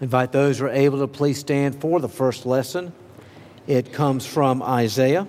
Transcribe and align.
Invite 0.00 0.32
those 0.32 0.58
who 0.58 0.66
are 0.66 0.70
able 0.70 0.98
to 0.98 1.06
please 1.06 1.38
stand 1.38 1.80
for 1.80 2.00
the 2.00 2.08
first 2.08 2.46
lesson. 2.46 2.92
It 3.66 3.92
comes 3.92 4.26
from 4.26 4.62
Isaiah. 4.62 5.28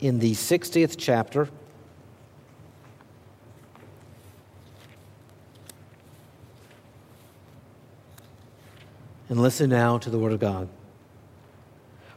In 0.00 0.18
the 0.18 0.32
60th 0.32 0.96
chapter, 0.98 1.48
and 9.28 9.40
listen 9.40 9.70
now 9.70 9.98
to 9.98 10.10
the 10.10 10.18
Word 10.18 10.32
of 10.32 10.40
God. 10.40 10.68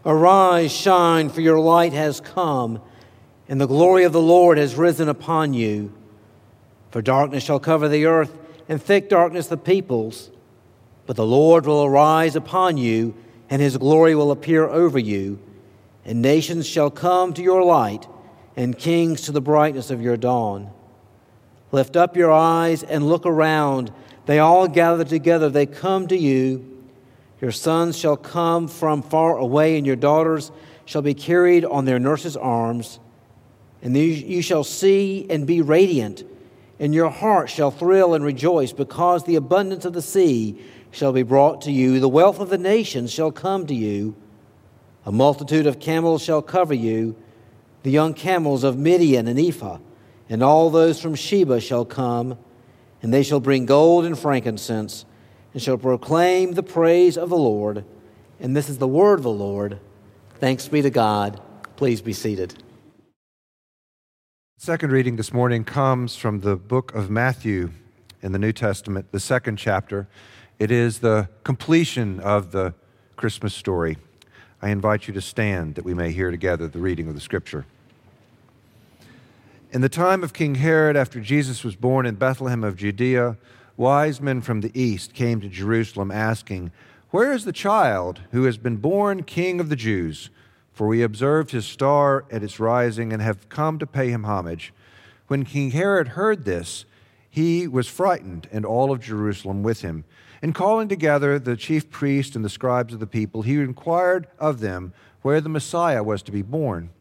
Arise, 0.06 0.72
shine, 0.72 1.30
for 1.30 1.42
your 1.42 1.60
light 1.60 1.94
has 1.94 2.20
come, 2.20 2.82
and 3.48 3.60
the 3.60 3.68
glory 3.68 4.04
of 4.04 4.14
the 4.14 4.22
Lord 4.22 4.58
has 4.58 4.76
risen 4.76 5.10
upon 5.10 5.54
you. 5.54 5.94
For 6.92 7.02
darkness 7.02 7.44
shall 7.44 7.60
cover 7.60 7.88
the 7.88 8.06
earth, 8.06 8.38
and 8.68 8.82
thick 8.82 9.10
darkness 9.10 9.48
the 9.48 9.58
peoples. 9.58 10.32
But 11.06 11.16
the 11.16 11.26
Lord 11.26 11.66
will 11.66 11.84
arise 11.84 12.36
upon 12.36 12.78
you, 12.78 13.16
and 13.50 13.62
his 13.62 13.78
glory 13.78 14.16
will 14.16 14.32
appear 14.32 14.68
over 14.68 15.00
you. 15.00 15.40
And 16.06 16.22
nations 16.22 16.68
shall 16.68 16.90
come 16.90 17.34
to 17.34 17.44
your 17.44 17.64
light, 17.64 18.08
and 18.56 18.78
kings 18.78 19.22
to 19.22 19.32
the 19.32 19.42
brightness 19.42 19.92
of 19.92 20.02
your 20.02 20.18
dawn. 20.18 20.72
Lift 21.72 21.96
up 21.96 22.18
your 22.18 22.32
eyes 22.32 22.82
and 22.82 23.08
look 23.08 23.26
around. 23.26 23.92
They 24.26 24.40
all 24.40 24.68
gather 24.68 25.04
together, 25.04 25.50
they 25.50 25.66
come 25.66 26.08
to 26.08 26.18
you. 26.18 26.66
Your 27.42 27.52
sons 27.52 27.98
shall 27.98 28.18
come 28.18 28.68
from 28.68 29.02
far 29.02 29.38
away, 29.38 29.78
and 29.78 29.86
your 29.86 29.96
daughters 29.96 30.52
shall 30.86 31.02
be 31.02 31.14
carried 31.14 31.64
on 31.64 31.86
their 31.86 32.00
nurses' 32.00 32.36
arms. 32.36 33.00
And 33.82 33.96
you 33.96 34.42
shall 34.42 34.64
see 34.64 35.26
and 35.30 35.48
be 35.48 35.62
radiant 35.62 36.24
and 36.80 36.94
your 36.94 37.10
heart 37.10 37.50
shall 37.50 37.72
thrill 37.72 38.14
and 38.14 38.24
rejoice, 38.24 38.72
because 38.72 39.24
the 39.24 39.36
abundance 39.36 39.86
of 39.86 39.94
the 39.94 40.02
sea 40.02 40.62
shall 40.92 41.12
be 41.12 41.24
brought 41.24 41.62
to 41.62 41.72
you. 41.72 42.00
The 42.00 42.10
wealth 42.10 42.40
of 42.40 42.50
the 42.50 42.58
nations 42.58 43.12
shall 43.12 43.32
come 43.32 43.68
to 43.68 43.76
you. 43.76 44.16
A 45.06 45.12
multitude 45.12 45.68
of 45.68 45.80
camels 45.80 46.24
shall 46.24 46.42
cover 46.42 46.74
you, 46.74 47.16
the 47.84 47.92
young 47.92 48.14
camels 48.14 48.64
of 48.64 48.78
Midian 48.78 49.28
and 49.28 49.40
Ephah, 49.40 49.80
and 50.30 50.44
all 50.44 50.70
those 50.70 51.02
from 51.02 51.16
Sheba 51.16 51.60
shall 51.62 51.86
come, 51.86 52.38
and 53.02 53.14
they 53.14 53.24
shall 53.24 53.40
bring 53.40 53.66
gold 53.66 54.06
and 54.06 54.18
frankincense, 54.18 55.06
and 55.54 55.62
shall 55.62 55.78
proclaim 55.78 56.54
the 56.54 56.64
praise 56.64 57.18
of 57.18 57.30
the 57.30 57.38
Lord. 57.38 57.86
And 58.40 58.56
this 58.56 58.70
is 58.70 58.78
the 58.78 58.88
word 58.88 59.20
of 59.20 59.24
the 59.24 59.32
Lord. 59.32 59.80
Thanks 60.36 60.68
be 60.68 60.82
to 60.82 60.90
God. 60.90 61.42
Please 61.76 62.02
be 62.02 62.14
seated. 62.14 62.62
Second 64.62 64.92
reading 64.92 65.16
this 65.16 65.32
morning 65.32 65.64
comes 65.64 66.18
from 66.18 66.42
the 66.42 66.58
book 66.58 66.94
of 66.94 67.10
Matthew 67.10 67.72
in 68.22 68.34
the 68.34 68.38
New 68.38 68.52
Testament, 68.52 69.10
the 69.14 69.20
second 69.22 69.56
chapter. 69.56 70.06
It 70.60 70.70
is 70.70 71.00
the 71.00 71.30
completion 71.46 72.20
of 72.20 72.52
the 72.52 72.74
Christmas 73.16 73.54
story. 73.54 73.96
I 74.62 74.72
invite 74.72 75.08
you 75.08 75.14
to 75.14 75.22
stand 75.22 75.76
that 75.76 75.86
we 75.86 75.94
may 75.94 76.12
hear 76.12 76.30
together 76.30 76.68
the 76.68 76.80
reading 76.80 77.08
of 77.08 77.14
the 77.16 77.22
scripture. 77.22 77.66
In 79.72 79.80
the 79.80 79.88
time 79.88 80.26
of 80.26 80.34
King 80.34 80.56
Herod, 80.56 80.98
after 80.98 81.22
Jesus 81.22 81.64
was 81.64 81.78
born 81.78 82.06
in 82.06 82.16
Bethlehem 82.16 82.66
of 82.66 82.76
Judea, 82.76 83.38
wise 83.78 84.20
men 84.20 84.42
from 84.42 84.60
the 84.60 84.78
east 84.78 85.14
came 85.14 85.40
to 85.40 85.48
Jerusalem 85.48 86.12
asking, 86.12 86.74
Where 87.12 87.32
is 87.32 87.46
the 87.46 87.54
child 87.54 88.20
who 88.32 88.44
has 88.44 88.58
been 88.58 88.76
born 88.76 89.24
king 89.24 89.62
of 89.62 89.70
the 89.70 89.78
Jews? 89.78 90.30
For 90.80 90.88
we 90.88 91.04
observed 91.04 91.52
his 91.52 91.66
star 91.66 92.24
at 92.32 92.42
its 92.42 92.58
rising 92.58 93.12
and 93.12 93.22
have 93.22 93.50
come 93.50 93.80
to 93.80 93.86
pay 93.86 94.12
him 94.12 94.24
homage. 94.24 94.74
When 95.28 95.44
King 95.44 95.72
Herod 95.72 96.08
heard 96.08 96.46
this, 96.46 96.86
he 97.30 97.68
was 97.68 97.90
frightened, 97.90 98.48
and 98.50 98.66
all 98.66 98.90
of 98.90 99.02
Jerusalem 99.02 99.62
with 99.62 99.82
him. 99.82 100.06
And 100.42 100.56
calling 100.56 100.88
together 100.88 101.38
the 101.38 101.58
chief 101.58 101.90
priests 101.90 102.34
and 102.34 102.46
the 102.46 102.50
scribes 102.50 102.94
of 102.94 103.02
the 103.02 103.08
people, 103.08 103.42
he 103.42 103.56
inquired 103.56 104.30
of 104.40 104.62
them 104.62 104.94
where 105.22 105.42
the 105.42 105.50
Messiah 105.50 106.02
was 106.02 106.24
to 106.24 106.32
be 106.32 106.44
born. 106.44 106.92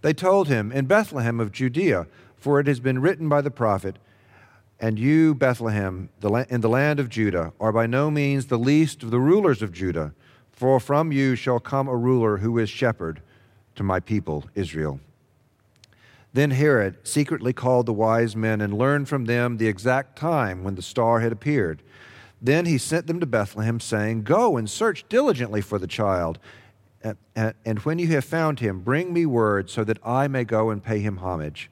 They 0.00 0.14
told 0.14 0.48
him, 0.48 0.72
In 0.72 0.86
Bethlehem 0.86 1.40
of 1.40 1.52
Judea, 1.52 2.06
for 2.38 2.58
it 2.58 2.66
has 2.68 2.80
been 2.80 3.02
written 3.02 3.28
by 3.28 3.42
the 3.42 3.50
prophet, 3.50 3.96
And 4.80 4.98
you, 4.98 5.34
Bethlehem, 5.34 6.08
in 6.22 6.62
the 6.62 6.70
land 6.70 6.98
of 6.98 7.10
Judah, 7.10 7.52
are 7.60 7.70
by 7.70 7.86
no 7.86 8.10
means 8.10 8.46
the 8.46 8.58
least 8.58 9.02
of 9.02 9.10
the 9.10 9.20
rulers 9.20 9.60
of 9.60 9.72
Judah. 9.72 10.14
For 10.60 10.78
from 10.78 11.10
you 11.10 11.36
shall 11.36 11.58
come 11.58 11.88
a 11.88 11.96
ruler 11.96 12.36
who 12.36 12.58
is 12.58 12.68
shepherd 12.68 13.22
to 13.76 13.82
my 13.82 13.98
people, 13.98 14.44
Israel. 14.54 15.00
Then 16.34 16.50
Herod 16.50 16.98
secretly 17.02 17.54
called 17.54 17.86
the 17.86 17.94
wise 17.94 18.36
men 18.36 18.60
and 18.60 18.76
learned 18.76 19.08
from 19.08 19.24
them 19.24 19.56
the 19.56 19.68
exact 19.68 20.18
time 20.18 20.62
when 20.62 20.74
the 20.74 20.82
star 20.82 21.20
had 21.20 21.32
appeared. 21.32 21.82
Then 22.42 22.66
he 22.66 22.76
sent 22.76 23.06
them 23.06 23.20
to 23.20 23.26
Bethlehem, 23.26 23.80
saying, 23.80 24.24
Go 24.24 24.58
and 24.58 24.68
search 24.68 25.08
diligently 25.08 25.62
for 25.62 25.78
the 25.78 25.86
child. 25.86 26.38
And 27.34 27.78
when 27.78 27.98
you 27.98 28.08
have 28.08 28.26
found 28.26 28.60
him, 28.60 28.80
bring 28.80 29.14
me 29.14 29.24
word 29.24 29.70
so 29.70 29.82
that 29.84 29.98
I 30.04 30.28
may 30.28 30.44
go 30.44 30.68
and 30.68 30.84
pay 30.84 30.98
him 30.98 31.16
homage. 31.16 31.70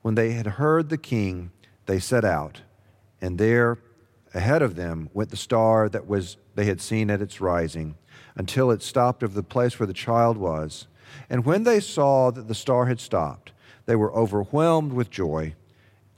When 0.00 0.14
they 0.14 0.32
had 0.32 0.46
heard 0.46 0.88
the 0.88 0.96
king, 0.96 1.50
they 1.84 2.00
set 2.00 2.24
out, 2.24 2.62
and 3.20 3.36
there 3.36 3.76
ahead 4.32 4.62
of 4.62 4.74
them 4.74 5.10
went 5.12 5.28
the 5.28 5.36
star 5.36 5.90
that 5.90 6.06
was 6.06 6.38
they 6.54 6.64
had 6.64 6.80
seen 6.80 7.10
at 7.10 7.20
its 7.20 7.42
rising 7.42 7.94
until 8.36 8.70
it 8.70 8.82
stopped 8.82 9.22
over 9.22 9.34
the 9.34 9.42
place 9.42 9.80
where 9.80 9.86
the 9.86 9.92
child 9.92 10.36
was. 10.36 10.86
And 11.28 11.44
when 11.44 11.64
they 11.64 11.80
saw 11.80 12.30
that 12.30 12.48
the 12.48 12.54
star 12.54 12.86
had 12.86 13.00
stopped, 13.00 13.52
they 13.86 13.96
were 13.96 14.12
overwhelmed 14.14 14.92
with 14.92 15.10
joy. 15.10 15.54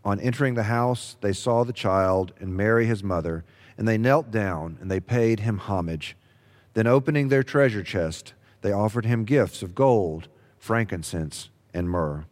On 0.04 0.20
entering 0.20 0.54
the 0.54 0.64
house, 0.64 1.16
they 1.20 1.32
saw 1.32 1.64
the 1.64 1.72
child 1.72 2.32
and 2.40 2.56
Mary 2.56 2.86
his 2.86 3.04
mother, 3.04 3.44
and 3.76 3.86
they 3.86 3.98
knelt 3.98 4.30
down 4.30 4.78
and 4.80 4.90
they 4.90 5.00
paid 5.00 5.40
him 5.40 5.58
homage. 5.58 6.16
Then, 6.74 6.86
opening 6.86 7.28
their 7.28 7.42
treasure 7.42 7.82
chest, 7.82 8.34
they 8.62 8.72
offered 8.72 9.04
him 9.04 9.24
gifts 9.24 9.62
of 9.62 9.74
gold, 9.74 10.28
frankincense, 10.58 11.50
and 11.72 11.88
myrrh. 11.88 12.26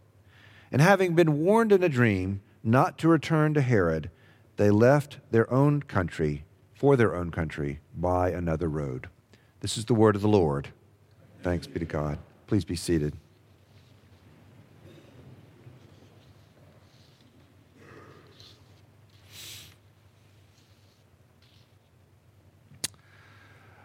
And 0.70 0.82
having 0.82 1.14
been 1.14 1.40
warned 1.40 1.72
in 1.72 1.82
a 1.82 1.88
dream 1.88 2.42
not 2.62 2.98
to 2.98 3.08
return 3.08 3.54
to 3.54 3.60
Herod, 3.60 4.10
they 4.56 4.70
left 4.70 5.18
their 5.30 5.50
own 5.52 5.82
country, 5.82 6.44
for 6.74 6.96
their 6.96 7.14
own 7.14 7.30
country, 7.30 7.80
by 7.94 8.30
another 8.30 8.68
road. 8.68 9.08
This 9.60 9.78
is 9.78 9.84
the 9.86 9.94
word 9.94 10.16
of 10.16 10.22
the 10.22 10.28
Lord. 10.28 10.68
Thanks 11.42 11.66
be 11.66 11.78
to 11.80 11.86
God. 11.86 12.18
Please 12.46 12.64
be 12.64 12.76
seated. 12.76 13.14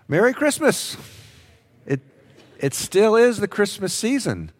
Merry 0.08 0.34
Christmas. 0.34 0.98
It, 1.86 2.02
it 2.60 2.74
still 2.74 3.16
is 3.16 3.38
the 3.38 3.48
Christmas 3.48 3.94
season. 3.94 4.52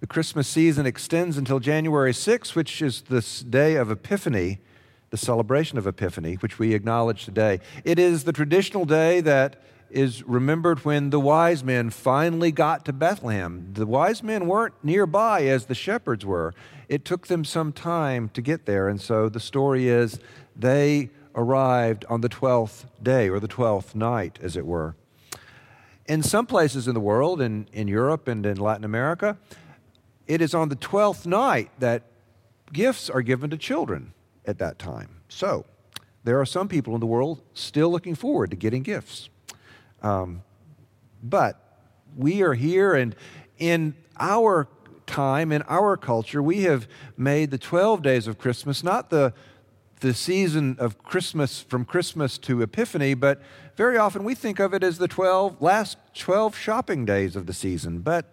The 0.00 0.08
Christmas 0.08 0.48
season 0.48 0.84
extends 0.84 1.38
until 1.38 1.60
January 1.60 2.10
6th, 2.10 2.56
which 2.56 2.82
is 2.82 3.02
this 3.02 3.40
day 3.40 3.76
of 3.76 3.88
Epiphany, 3.88 4.58
the 5.10 5.16
celebration 5.16 5.78
of 5.78 5.86
Epiphany, 5.86 6.34
which 6.34 6.58
we 6.58 6.74
acknowledge 6.74 7.24
today. 7.24 7.60
It 7.84 8.00
is 8.00 8.24
the 8.24 8.32
traditional 8.32 8.84
day 8.84 9.20
that 9.20 9.62
is 9.90 10.22
remembered 10.24 10.84
when 10.84 11.10
the 11.10 11.20
wise 11.20 11.64
men 11.64 11.90
finally 11.90 12.52
got 12.52 12.84
to 12.84 12.92
Bethlehem. 12.92 13.70
The 13.72 13.86
wise 13.86 14.22
men 14.22 14.46
weren't 14.46 14.74
nearby 14.82 15.42
as 15.44 15.66
the 15.66 15.74
shepherds 15.74 16.24
were. 16.24 16.54
It 16.88 17.04
took 17.04 17.26
them 17.26 17.44
some 17.44 17.72
time 17.72 18.30
to 18.30 18.42
get 18.42 18.66
there, 18.66 18.88
and 18.88 19.00
so 19.00 19.28
the 19.28 19.40
story 19.40 19.88
is 19.88 20.18
they 20.56 21.10
arrived 21.34 22.04
on 22.08 22.20
the 22.20 22.28
12th 22.28 22.84
day, 23.02 23.28
or 23.28 23.40
the 23.40 23.48
12th 23.48 23.94
night, 23.94 24.38
as 24.42 24.56
it 24.56 24.66
were. 24.66 24.96
In 26.06 26.22
some 26.22 26.46
places 26.46 26.88
in 26.88 26.94
the 26.94 27.00
world, 27.00 27.40
in, 27.40 27.68
in 27.72 27.86
Europe 27.86 28.28
and 28.28 28.44
in 28.44 28.56
Latin 28.56 28.84
America, 28.84 29.36
it 30.26 30.40
is 30.40 30.54
on 30.54 30.68
the 30.68 30.76
12th 30.76 31.26
night 31.26 31.70
that 31.78 32.02
gifts 32.72 33.08
are 33.08 33.22
given 33.22 33.50
to 33.50 33.56
children 33.56 34.12
at 34.44 34.58
that 34.58 34.78
time. 34.78 35.20
So, 35.28 35.64
there 36.24 36.40
are 36.40 36.46
some 36.46 36.68
people 36.68 36.94
in 36.94 37.00
the 37.00 37.06
world 37.06 37.40
still 37.54 37.90
looking 37.90 38.14
forward 38.14 38.50
to 38.50 38.56
getting 38.56 38.82
gifts. 38.82 39.28
Um, 40.02 40.42
but 41.22 41.60
we 42.16 42.42
are 42.42 42.54
here, 42.54 42.94
and 42.94 43.14
in 43.58 43.94
our 44.18 44.68
time, 45.06 45.52
in 45.52 45.62
our 45.62 45.96
culture, 45.96 46.42
we 46.42 46.62
have 46.62 46.86
made 47.16 47.50
the 47.50 47.58
12 47.58 48.02
days 48.02 48.26
of 48.26 48.38
Christmas 48.38 48.84
not 48.84 49.10
the, 49.10 49.32
the 50.00 50.14
season 50.14 50.76
of 50.78 51.02
Christmas 51.02 51.62
from 51.62 51.84
Christmas 51.84 52.38
to 52.38 52.62
Epiphany, 52.62 53.14
but 53.14 53.42
very 53.76 53.96
often 53.96 54.22
we 54.24 54.34
think 54.34 54.58
of 54.58 54.74
it 54.74 54.82
as 54.82 54.98
the 54.98 55.08
12 55.08 55.60
last 55.60 55.96
12 56.14 56.56
shopping 56.56 57.04
days 57.04 57.34
of 57.34 57.46
the 57.46 57.52
season. 57.52 58.00
But 58.00 58.32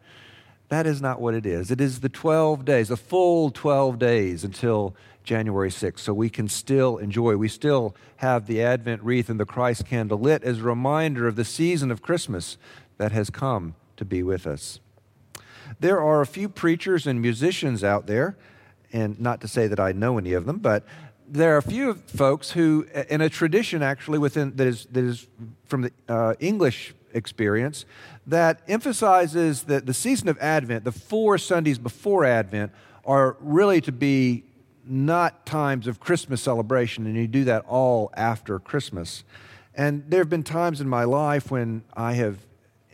that 0.69 0.85
is 0.88 1.01
not 1.01 1.21
what 1.21 1.33
it 1.33 1.45
is. 1.45 1.71
It 1.71 1.79
is 1.79 2.00
the 2.00 2.09
12 2.09 2.65
days, 2.65 2.89
the 2.89 2.97
full 2.97 3.51
12 3.51 4.00
days 4.00 4.44
until 4.44 4.95
January 5.25 5.69
6th. 5.69 6.00
So 6.00 6.13
we 6.13 6.30
can 6.30 6.48
still 6.48 6.98
enjoy. 6.98 7.36
We 7.36 7.48
still 7.48 7.95
have 8.18 8.48
the 8.48 8.62
Advent 8.62 9.04
wreath 9.04 9.30
and 9.30 9.39
the 9.39 9.45
Christ 9.45 9.86
candle 9.86 10.19
lit 10.19 10.44
as 10.44 10.60
a 10.60 10.63
reminder 10.63 11.27
of 11.27 11.36
the 11.36 11.45
season 11.45 11.92
of 11.92 12.01
Christmas 12.01 12.57
that 12.98 13.12
has 13.12 13.30
come 13.30 13.75
to 13.98 14.06
be 14.06 14.24
with 14.24 14.48
us. 14.48 14.80
There 15.80 16.00
are 16.00 16.22
a 16.22 16.25
few 16.25 16.48
preachers 16.48 17.07
and 17.07 17.22
musicians 17.22 17.83
out 17.83 18.07
there, 18.07 18.38
and 18.94 19.19
not 19.19 19.42
to 19.42 19.48
say 19.48 19.68
that 19.68 19.80
I 19.80 19.92
know 19.92 20.18
any 20.18 20.33
of 20.33 20.45
them, 20.45 20.60
but 20.60 20.86
there 21.27 21.56
are 21.56 21.57
a 21.57 21.63
few 21.63 21.95
folks 21.95 22.51
who, 22.51 22.86
in 23.10 23.22
a 23.22 23.30
tradition 23.30 23.81
actually 23.81 24.19
within 24.19 24.56
that 24.57 24.68
is, 24.68 24.86
that 24.92 25.04
is 25.04 25.27
from 25.66 25.81
the 25.81 25.92
uh, 26.07 26.36
English 26.39 26.94
experience, 27.13 27.86
that 28.27 28.62
emphasizes 28.68 29.63
that 29.63 29.86
the 29.86 29.94
season 29.94 30.30
of 30.30 30.38
Advent, 30.39 30.83
the 30.83 30.92
four 30.92 31.38
Sundays 31.38 31.80
before 31.80 32.25
Advent, 32.25 32.72
are 33.06 33.38
really 33.39 33.81
to 33.81 33.92
be 33.92 34.44
not 34.87 35.45
times 35.45 35.87
of 35.87 35.99
Christmas 35.99 36.41
celebration, 36.41 37.05
and 37.05 37.15
you 37.15 37.27
do 37.27 37.43
that 37.45 37.65
all 37.65 38.11
after 38.15 38.59
Christmas. 38.59 39.23
And 39.73 40.03
there 40.07 40.19
have 40.19 40.29
been 40.29 40.43
times 40.43 40.79
in 40.79 40.87
my 40.87 41.03
life 41.03 41.51
when 41.51 41.83
I 41.93 42.13
have 42.13 42.39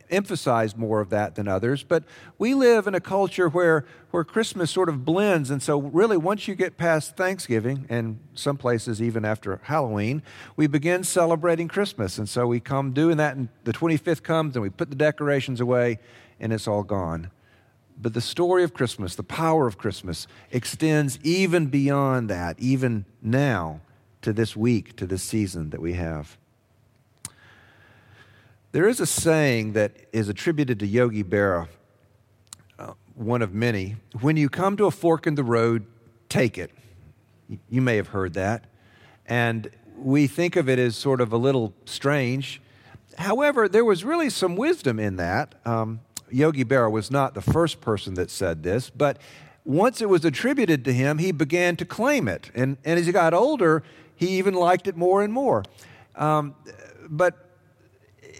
emphasized 0.09 0.77
more 0.77 0.99
of 0.99 1.09
that 1.09 1.35
than 1.35 1.47
others, 1.47 1.83
but 1.83 2.03
we 2.37 2.53
live 2.53 2.85
in 2.85 2.93
a 2.93 2.99
culture 2.99 3.47
where, 3.47 3.85
where 4.11 4.23
Christmas 4.23 4.69
sort 4.69 4.89
of 4.89 5.05
blends. 5.05 5.49
And 5.49 5.63
so, 5.63 5.79
really, 5.79 6.17
once 6.17 6.47
you 6.47 6.55
get 6.55 6.77
past 6.77 7.15
Thanksgiving, 7.15 7.85
and 7.89 8.19
some 8.33 8.57
places 8.57 9.01
even 9.01 9.23
after 9.23 9.61
Halloween, 9.63 10.21
we 10.55 10.67
begin 10.67 11.03
celebrating 11.03 11.67
Christmas. 11.67 12.17
And 12.17 12.27
so, 12.27 12.45
we 12.45 12.59
come 12.59 12.91
doing 12.91 13.17
that, 13.17 13.37
and 13.37 13.47
the 13.63 13.73
25th 13.73 14.21
comes, 14.21 14.55
and 14.55 14.63
we 14.63 14.69
put 14.69 14.89
the 14.89 14.95
decorations 14.95 15.61
away, 15.61 15.99
and 16.39 16.51
it's 16.51 16.67
all 16.67 16.83
gone. 16.83 17.31
But 18.01 18.15
the 18.15 18.21
story 18.21 18.63
of 18.63 18.73
Christmas, 18.73 19.15
the 19.15 19.23
power 19.23 19.67
of 19.67 19.77
Christmas, 19.77 20.25
extends 20.49 21.19
even 21.21 21.67
beyond 21.67 22.29
that, 22.31 22.59
even 22.59 23.05
now, 23.21 23.81
to 24.23 24.33
this 24.33 24.55
week, 24.55 24.95
to 24.95 25.05
this 25.05 25.21
season 25.21 25.69
that 25.69 25.79
we 25.79 25.93
have. 25.93 26.37
There 28.71 28.87
is 28.87 28.99
a 28.99 29.05
saying 29.05 29.73
that 29.73 29.91
is 30.11 30.29
attributed 30.29 30.79
to 30.79 30.87
Yogi 30.87 31.23
Berra, 31.23 31.67
uh, 32.79 32.93
one 33.13 33.43
of 33.43 33.53
many. 33.53 33.97
When 34.19 34.35
you 34.35 34.49
come 34.49 34.77
to 34.77 34.85
a 34.85 34.91
fork 34.91 35.27
in 35.27 35.35
the 35.35 35.43
road, 35.43 35.85
take 36.27 36.57
it. 36.57 36.71
You 37.69 37.81
may 37.81 37.97
have 37.97 38.07
heard 38.07 38.33
that. 38.33 38.65
And 39.27 39.69
we 39.97 40.25
think 40.25 40.55
of 40.55 40.67
it 40.69 40.79
as 40.79 40.95
sort 40.95 41.21
of 41.21 41.31
a 41.31 41.37
little 41.37 41.73
strange. 41.85 42.61
However, 43.17 43.67
there 43.69 43.85
was 43.85 44.03
really 44.03 44.29
some 44.29 44.55
wisdom 44.55 44.99
in 44.99 45.17
that. 45.17 45.53
Um, 45.65 45.99
Yogi 46.31 46.63
Berra 46.63 46.91
was 46.91 47.11
not 47.11 47.33
the 47.33 47.41
first 47.41 47.81
person 47.81 48.13
that 48.15 48.29
said 48.31 48.63
this, 48.63 48.89
but 48.89 49.19
once 49.63 50.01
it 50.01 50.09
was 50.09 50.25
attributed 50.25 50.83
to 50.85 50.93
him, 50.93 51.19
he 51.19 51.31
began 51.31 51.75
to 51.75 51.85
claim 51.85 52.27
it. 52.27 52.49
And, 52.55 52.77
and 52.83 52.99
as 52.99 53.05
he 53.05 53.11
got 53.11 53.33
older, 53.33 53.83
he 54.15 54.37
even 54.37 54.53
liked 54.53 54.87
it 54.87 54.95
more 54.95 55.23
and 55.23 55.31
more. 55.31 55.63
Um, 56.15 56.55
but 57.07 57.49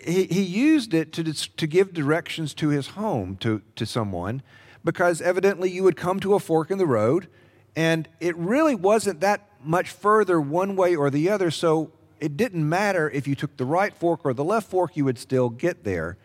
he, 0.04 0.26
he 0.26 0.42
used 0.42 0.94
it 0.94 1.14
to, 1.14 1.24
to 1.24 1.68
give 1.68 1.94
directions 1.94 2.54
to 2.56 2.70
his 2.70 2.88
home 2.88 3.38
to, 3.38 3.62
to 3.76 3.86
someone 3.86 4.42
because 4.84 5.22
evidently 5.22 5.70
you 5.70 5.84
would 5.84 5.96
come 5.96 6.20
to 6.20 6.34
a 6.34 6.40
fork 6.40 6.72
in 6.72 6.78
the 6.78 6.88
road 6.88 7.28
and 7.76 8.08
it 8.20 8.36
really 8.36 8.76
wasn't 8.76 9.20
that 9.22 9.48
much 9.64 9.90
further 9.90 10.42
one 10.42 10.76
way 10.76 10.96
or 10.96 11.10
the 11.10 11.30
other. 11.30 11.52
So 11.52 11.92
it 12.20 12.36
didn't 12.36 12.68
matter 12.68 13.10
if 13.10 13.28
you 13.28 13.36
took 13.36 13.58
the 13.58 13.66
right 13.66 13.94
fork 13.94 14.22
or 14.24 14.34
the 14.34 14.44
left 14.44 14.70
fork, 14.70 14.98
you 14.98 15.06
would 15.06 15.18
still 15.18 15.50
get 15.50 15.84
there. 15.84 16.18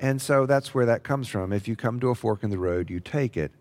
And 0.00 0.20
so 0.20 0.46
that's 0.46 0.74
where 0.74 0.86
that 0.86 1.02
comes 1.02 1.28
from. 1.28 1.52
If 1.52 1.66
you 1.66 1.76
come 1.76 2.00
to 2.00 2.10
a 2.10 2.14
fork 2.14 2.42
in 2.42 2.50
the 2.50 2.58
road, 2.58 2.90
you 2.90 3.00
take 3.00 3.36
it. 3.36 3.52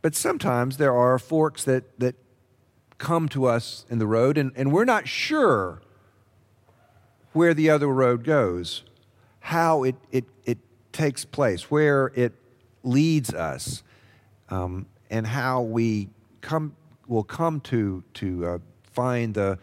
But 0.00 0.14
sometimes 0.14 0.76
there 0.76 0.94
are 0.94 1.18
forks 1.18 1.64
that, 1.64 1.98
that 1.98 2.14
come 2.98 3.28
to 3.30 3.46
us 3.46 3.84
in 3.90 3.98
the 3.98 4.06
road, 4.06 4.38
and, 4.38 4.52
and 4.56 4.72
we're 4.72 4.84
not 4.84 5.08
sure 5.08 5.80
where 7.32 7.54
the 7.54 7.70
other 7.70 7.88
road 7.88 8.24
goes, 8.24 8.84
how 9.40 9.82
it, 9.84 9.96
it, 10.10 10.24
it 10.44 10.58
takes 10.92 11.24
place, 11.24 11.70
where 11.70 12.12
it 12.14 12.32
leads 12.82 13.32
us, 13.34 13.82
um, 14.50 14.86
and 15.10 15.26
how 15.26 15.62
we 15.62 16.08
come, 16.40 16.74
will 17.06 17.24
come 17.24 17.60
to, 17.60 18.02
to 18.14 18.46
uh, 18.46 18.58
find 18.92 19.34
the, 19.34 19.58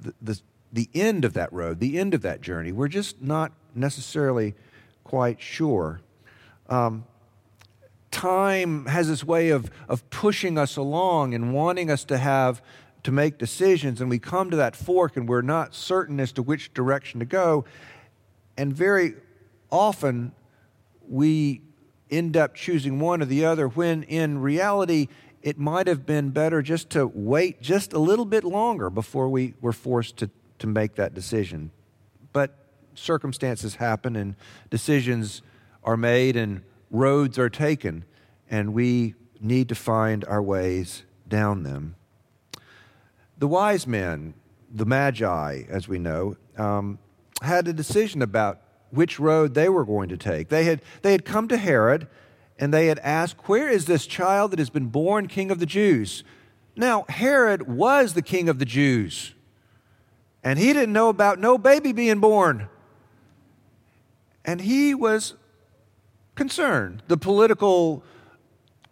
the, 0.00 0.14
the, 0.20 0.40
the 0.72 0.88
end 0.94 1.24
of 1.24 1.32
that 1.34 1.52
road, 1.52 1.80
the 1.80 1.98
end 1.98 2.14
of 2.14 2.22
that 2.22 2.40
journey. 2.40 2.72
We're 2.72 2.88
just 2.88 3.22
not 3.22 3.52
necessarily 3.74 4.54
quite 5.08 5.40
sure. 5.40 6.02
Um, 6.68 7.06
time 8.10 8.84
has 8.84 9.08
this 9.08 9.24
way 9.24 9.48
of, 9.48 9.70
of 9.88 10.08
pushing 10.10 10.58
us 10.58 10.76
along 10.76 11.32
and 11.32 11.54
wanting 11.54 11.90
us 11.90 12.04
to 12.04 12.18
have 12.18 12.60
to 13.04 13.10
make 13.10 13.38
decisions, 13.38 14.02
and 14.02 14.10
we 14.10 14.18
come 14.18 14.50
to 14.50 14.56
that 14.56 14.76
fork 14.76 15.16
and 15.16 15.26
we're 15.26 15.40
not 15.40 15.74
certain 15.74 16.20
as 16.20 16.30
to 16.32 16.42
which 16.42 16.74
direction 16.74 17.20
to 17.20 17.26
go. 17.26 17.64
And 18.58 18.74
very 18.74 19.14
often 19.70 20.32
we 21.08 21.62
end 22.10 22.36
up 22.36 22.54
choosing 22.54 23.00
one 23.00 23.22
or 23.22 23.24
the 23.24 23.46
other 23.46 23.66
when 23.66 24.02
in 24.02 24.40
reality 24.40 25.08
it 25.42 25.58
might 25.58 25.86
have 25.86 26.04
been 26.04 26.30
better 26.30 26.60
just 26.60 26.90
to 26.90 27.06
wait 27.06 27.62
just 27.62 27.94
a 27.94 27.98
little 27.98 28.26
bit 28.26 28.44
longer 28.44 28.90
before 28.90 29.30
we 29.30 29.54
were 29.62 29.72
forced 29.72 30.18
to, 30.18 30.28
to 30.58 30.66
make 30.66 30.96
that 30.96 31.14
decision. 31.14 31.70
But 32.34 32.67
circumstances 32.98 33.76
happen 33.76 34.16
and 34.16 34.36
decisions 34.70 35.42
are 35.84 35.96
made 35.96 36.36
and 36.36 36.62
roads 36.90 37.38
are 37.38 37.50
taken, 37.50 38.04
and 38.50 38.72
we 38.72 39.14
need 39.40 39.68
to 39.68 39.74
find 39.74 40.24
our 40.24 40.42
ways 40.42 41.04
down 41.28 41.62
them. 41.62 41.94
The 43.38 43.48
wise 43.48 43.86
men, 43.86 44.34
the 44.70 44.86
magi, 44.86 45.62
as 45.68 45.88
we 45.88 45.98
know, 45.98 46.36
um, 46.56 46.98
had 47.42 47.68
a 47.68 47.72
decision 47.72 48.22
about 48.22 48.60
which 48.90 49.20
road 49.20 49.54
they 49.54 49.68
were 49.68 49.84
going 49.84 50.08
to 50.08 50.16
take. 50.16 50.48
They 50.48 50.64
had, 50.64 50.82
they 51.02 51.12
had 51.12 51.24
come 51.24 51.46
to 51.48 51.56
Herod 51.56 52.08
and 52.58 52.74
they 52.74 52.86
had 52.86 52.98
asked, 53.00 53.48
Where 53.48 53.68
is 53.68 53.86
this 53.86 54.06
child 54.06 54.50
that 54.50 54.58
has 54.58 54.70
been 54.70 54.86
born 54.86 55.28
king 55.28 55.50
of 55.50 55.60
the 55.60 55.66
Jews? 55.66 56.24
Now, 56.76 57.04
Herod 57.08 57.68
was 57.68 58.14
the 58.14 58.22
king 58.22 58.48
of 58.48 58.58
the 58.58 58.64
Jews, 58.64 59.34
and 60.42 60.58
he 60.58 60.72
didn't 60.72 60.92
know 60.92 61.08
about 61.08 61.38
no 61.38 61.58
baby 61.58 61.92
being 61.92 62.20
born. 62.20 62.68
And 64.48 64.62
he 64.62 64.94
was 64.94 65.34
concerned. 66.34 67.02
The 67.06 67.18
political 67.18 68.02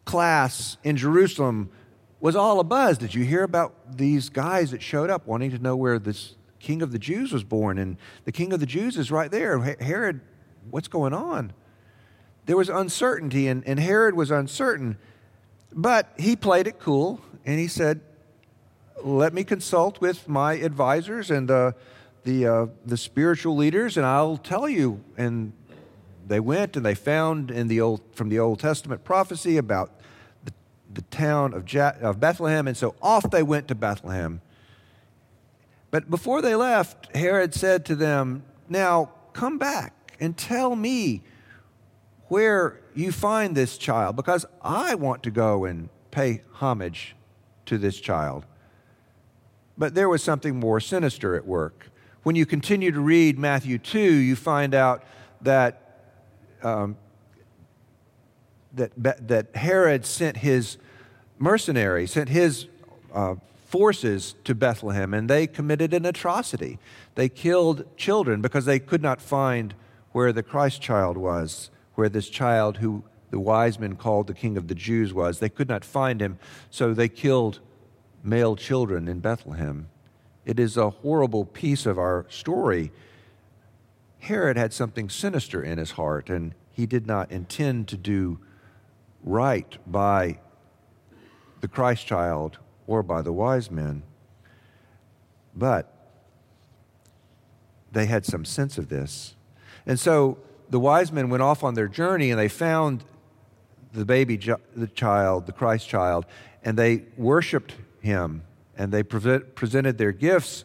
class 0.04 0.76
in 0.84 0.98
Jerusalem 0.98 1.70
was 2.20 2.36
all 2.36 2.62
abuzz. 2.62 2.98
Did 2.98 3.14
you 3.14 3.24
hear 3.24 3.42
about 3.42 3.96
these 3.96 4.28
guys 4.28 4.72
that 4.72 4.82
showed 4.82 5.08
up 5.08 5.26
wanting 5.26 5.52
to 5.52 5.58
know 5.58 5.74
where 5.74 5.98
this 5.98 6.34
king 6.60 6.82
of 6.82 6.92
the 6.92 6.98
Jews 6.98 7.32
was 7.32 7.42
born? 7.42 7.78
And 7.78 7.96
the 8.24 8.32
king 8.32 8.52
of 8.52 8.60
the 8.60 8.66
Jews 8.66 8.98
is 8.98 9.10
right 9.10 9.30
there. 9.30 9.58
Herod, 9.80 10.20
what's 10.68 10.88
going 10.88 11.14
on? 11.14 11.54
There 12.44 12.58
was 12.58 12.68
uncertainty, 12.68 13.48
and, 13.48 13.66
and 13.66 13.80
Herod 13.80 14.14
was 14.14 14.30
uncertain. 14.30 14.98
But 15.72 16.12
he 16.18 16.36
played 16.36 16.66
it 16.66 16.78
cool, 16.78 17.22
and 17.46 17.58
he 17.58 17.66
said, 17.66 18.02
Let 19.02 19.32
me 19.32 19.42
consult 19.42 20.02
with 20.02 20.28
my 20.28 20.52
advisors 20.56 21.30
and 21.30 21.50
uh, 21.50 21.72
the, 22.26 22.46
uh, 22.46 22.66
the 22.84 22.96
spiritual 22.96 23.56
leaders, 23.56 23.96
and 23.96 24.04
I'll 24.04 24.36
tell 24.36 24.68
you. 24.68 25.02
And 25.16 25.52
they 26.26 26.40
went 26.40 26.76
and 26.76 26.84
they 26.84 26.94
found 26.94 27.50
in 27.50 27.68
the 27.68 27.80
old, 27.80 28.02
from 28.12 28.28
the 28.28 28.38
Old 28.38 28.60
Testament 28.60 29.04
prophecy 29.04 29.56
about 29.56 29.92
the 30.44 30.52
the 30.92 31.02
town 31.02 31.54
of, 31.54 31.72
ja- 31.72 31.94
of 32.00 32.18
Bethlehem, 32.18 32.66
and 32.66 32.76
so 32.76 32.94
off 33.00 33.30
they 33.30 33.42
went 33.42 33.68
to 33.68 33.74
Bethlehem. 33.74 34.40
But 35.90 36.10
before 36.10 36.42
they 36.42 36.54
left, 36.54 37.14
Herod 37.14 37.54
said 37.54 37.84
to 37.86 37.94
them, 37.94 38.42
Now 38.68 39.12
come 39.32 39.56
back 39.58 40.14
and 40.18 40.36
tell 40.36 40.74
me 40.74 41.22
where 42.28 42.80
you 42.94 43.12
find 43.12 43.56
this 43.56 43.78
child, 43.78 44.16
because 44.16 44.44
I 44.62 44.96
want 44.96 45.22
to 45.22 45.30
go 45.30 45.64
and 45.64 45.90
pay 46.10 46.42
homage 46.54 47.14
to 47.66 47.78
this 47.78 48.00
child. 48.00 48.46
But 49.78 49.94
there 49.94 50.08
was 50.08 50.22
something 50.22 50.58
more 50.58 50.80
sinister 50.80 51.36
at 51.36 51.46
work. 51.46 51.90
When 52.26 52.34
you 52.34 52.44
continue 52.44 52.90
to 52.90 52.98
read 52.98 53.38
Matthew 53.38 53.78
2, 53.78 54.00
you 54.00 54.34
find 54.34 54.74
out 54.74 55.04
that 55.42 56.00
um, 56.60 56.96
that, 58.74 59.28
that 59.28 59.54
Herod 59.54 60.04
sent 60.04 60.38
his 60.38 60.76
mercenaries, 61.38 62.10
sent 62.10 62.28
his 62.28 62.66
uh, 63.14 63.36
forces 63.66 64.34
to 64.42 64.56
Bethlehem, 64.56 65.14
and 65.14 65.30
they 65.30 65.46
committed 65.46 65.94
an 65.94 66.04
atrocity. 66.04 66.80
They 67.14 67.28
killed 67.28 67.84
children 67.96 68.42
because 68.42 68.64
they 68.64 68.80
could 68.80 69.02
not 69.02 69.22
find 69.22 69.74
where 70.10 70.32
the 70.32 70.42
Christ 70.42 70.82
child 70.82 71.16
was, 71.16 71.70
where 71.94 72.08
this 72.08 72.28
child 72.28 72.78
who 72.78 73.04
the 73.30 73.38
wise 73.38 73.78
men 73.78 73.94
called 73.94 74.26
the 74.26 74.34
king 74.34 74.56
of 74.56 74.66
the 74.66 74.74
Jews 74.74 75.14
was. 75.14 75.38
They 75.38 75.48
could 75.48 75.68
not 75.68 75.84
find 75.84 76.20
him, 76.20 76.40
so 76.70 76.92
they 76.92 77.08
killed 77.08 77.60
male 78.24 78.56
children 78.56 79.06
in 79.06 79.20
Bethlehem. 79.20 79.86
It 80.46 80.60
is 80.60 80.76
a 80.76 80.90
horrible 80.90 81.44
piece 81.44 81.86
of 81.86 81.98
our 81.98 82.24
story. 82.30 82.92
Herod 84.20 84.56
had 84.56 84.72
something 84.72 85.10
sinister 85.10 85.60
in 85.60 85.76
his 85.76 85.90
heart, 85.92 86.30
and 86.30 86.54
he 86.70 86.86
did 86.86 87.04
not 87.04 87.32
intend 87.32 87.88
to 87.88 87.96
do 87.96 88.38
right 89.24 89.76
by 89.90 90.38
the 91.60 91.68
Christ 91.68 92.06
child 92.06 92.58
or 92.86 93.02
by 93.02 93.22
the 93.22 93.32
wise 93.32 93.72
men. 93.72 94.04
But 95.54 95.92
they 97.90 98.06
had 98.06 98.24
some 98.24 98.44
sense 98.44 98.78
of 98.78 98.88
this. 98.88 99.34
And 99.84 99.98
so 99.98 100.38
the 100.70 100.78
wise 100.78 101.10
men 101.10 101.28
went 101.28 101.42
off 101.42 101.64
on 101.64 101.74
their 101.74 101.88
journey 101.88 102.30
and 102.30 102.38
they 102.38 102.48
found 102.48 103.02
the 103.92 104.04
baby, 104.04 104.36
the 104.36 104.86
child, 104.94 105.46
the 105.46 105.52
Christ 105.52 105.88
child, 105.88 106.24
and 106.62 106.78
they 106.78 107.02
worshiped 107.16 107.74
him 108.00 108.42
and 108.76 108.92
they 108.92 109.02
pre- 109.02 109.40
presented 109.40 109.98
their 109.98 110.12
gifts. 110.12 110.64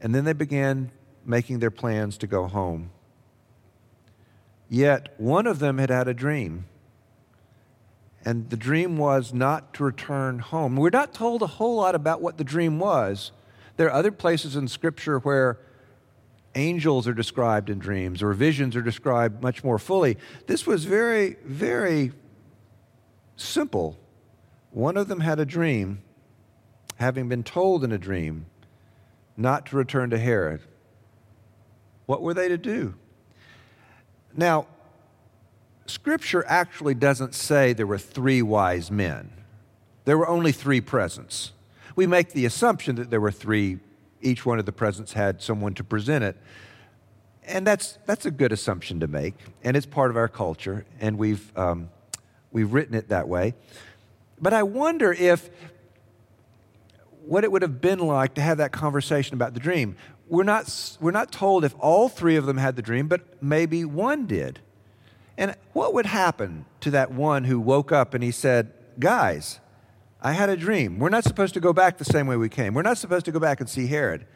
And 0.00 0.14
then 0.14 0.24
they 0.24 0.32
began 0.32 0.90
making 1.24 1.58
their 1.58 1.70
plans 1.70 2.18
to 2.18 2.26
go 2.26 2.46
home. 2.46 2.90
Yet 4.68 5.14
one 5.16 5.46
of 5.46 5.58
them 5.58 5.78
had 5.78 5.90
had 5.90 6.08
a 6.08 6.14
dream. 6.14 6.66
And 8.24 8.50
the 8.50 8.56
dream 8.56 8.98
was 8.98 9.32
not 9.32 9.72
to 9.74 9.84
return 9.84 10.40
home. 10.40 10.76
We're 10.76 10.90
not 10.90 11.14
told 11.14 11.42
a 11.42 11.46
whole 11.46 11.76
lot 11.76 11.94
about 11.94 12.20
what 12.20 12.36
the 12.36 12.44
dream 12.44 12.78
was. 12.78 13.32
There 13.76 13.86
are 13.86 13.92
other 13.92 14.12
places 14.12 14.56
in 14.56 14.68
Scripture 14.68 15.18
where 15.20 15.58
angels 16.54 17.06
are 17.06 17.14
described 17.14 17.70
in 17.70 17.78
dreams 17.78 18.22
or 18.22 18.32
visions 18.32 18.74
are 18.74 18.82
described 18.82 19.42
much 19.42 19.62
more 19.62 19.78
fully. 19.78 20.18
This 20.46 20.66
was 20.66 20.84
very, 20.84 21.36
very 21.44 22.12
simple. 23.36 23.96
One 24.70 24.96
of 24.96 25.08
them 25.08 25.20
had 25.20 25.38
a 25.38 25.46
dream, 25.46 26.02
having 26.98 27.28
been 27.28 27.44
told 27.44 27.84
in 27.84 27.92
a 27.92 27.98
dream 27.98 28.46
not 29.36 29.66
to 29.66 29.76
return 29.76 30.10
to 30.10 30.18
Herod. 30.18 30.60
What 32.06 32.22
were 32.22 32.34
they 32.34 32.48
to 32.48 32.58
do? 32.58 32.94
Now, 34.36 34.66
Scripture 35.86 36.44
actually 36.46 36.94
doesn't 36.94 37.34
say 37.34 37.72
there 37.72 37.86
were 37.86 37.98
three 37.98 38.42
wise 38.42 38.90
men. 38.90 39.30
There 40.04 40.18
were 40.18 40.28
only 40.28 40.52
three 40.52 40.80
presents. 40.80 41.52
We 41.94 42.06
make 42.06 42.32
the 42.32 42.44
assumption 42.44 42.96
that 42.96 43.10
there 43.10 43.20
were 43.20 43.30
three, 43.30 43.78
each 44.20 44.44
one 44.44 44.58
of 44.58 44.66
the 44.66 44.72
presents 44.72 45.12
had 45.12 45.40
someone 45.40 45.74
to 45.74 45.84
present 45.84 46.24
it. 46.24 46.36
And 47.44 47.66
that's, 47.66 47.98
that's 48.06 48.26
a 48.26 48.30
good 48.30 48.52
assumption 48.52 49.00
to 49.00 49.06
make, 49.06 49.34
and 49.62 49.76
it's 49.76 49.86
part 49.86 50.10
of 50.10 50.16
our 50.16 50.28
culture, 50.28 50.84
and 51.00 51.16
we've, 51.16 51.56
um, 51.56 51.88
we've 52.52 52.72
written 52.72 52.94
it 52.94 53.08
that 53.08 53.26
way. 53.28 53.54
But 54.40 54.52
I 54.52 54.64
wonder 54.64 55.12
if 55.12 55.48
what 57.28 57.44
it 57.44 57.52
would 57.52 57.62
have 57.62 57.80
been 57.80 57.98
like 57.98 58.34
to 58.34 58.40
have 58.40 58.56
that 58.58 58.72
conversation 58.72 59.34
about 59.34 59.52
the 59.52 59.60
dream. 59.60 59.96
We're 60.28 60.44
not, 60.44 60.96
we're 61.00 61.10
not 61.10 61.30
told 61.30 61.64
if 61.64 61.74
all 61.78 62.08
three 62.08 62.36
of 62.36 62.46
them 62.46 62.56
had 62.56 62.74
the 62.74 62.82
dream, 62.82 63.06
but 63.06 63.42
maybe 63.42 63.84
one 63.84 64.26
did. 64.26 64.60
And 65.36 65.54
what 65.72 65.92
would 65.92 66.06
happen 66.06 66.64
to 66.80 66.90
that 66.90 67.12
one 67.12 67.44
who 67.44 67.60
woke 67.60 67.92
up 67.92 68.14
and 68.14 68.24
he 68.24 68.30
said, 68.30 68.72
Guys, 68.98 69.60
I 70.20 70.32
had 70.32 70.48
a 70.48 70.56
dream. 70.56 70.98
We're 70.98 71.10
not 71.10 71.22
supposed 71.22 71.54
to 71.54 71.60
go 71.60 71.72
back 71.72 71.98
the 71.98 72.04
same 72.04 72.26
way 72.26 72.36
we 72.36 72.48
came. 72.48 72.74
We're 72.74 72.82
not 72.82 72.98
supposed 72.98 73.26
to 73.26 73.32
go 73.32 73.38
back 73.38 73.60
and 73.60 73.68
see 73.68 73.86
Herod. 73.86 74.26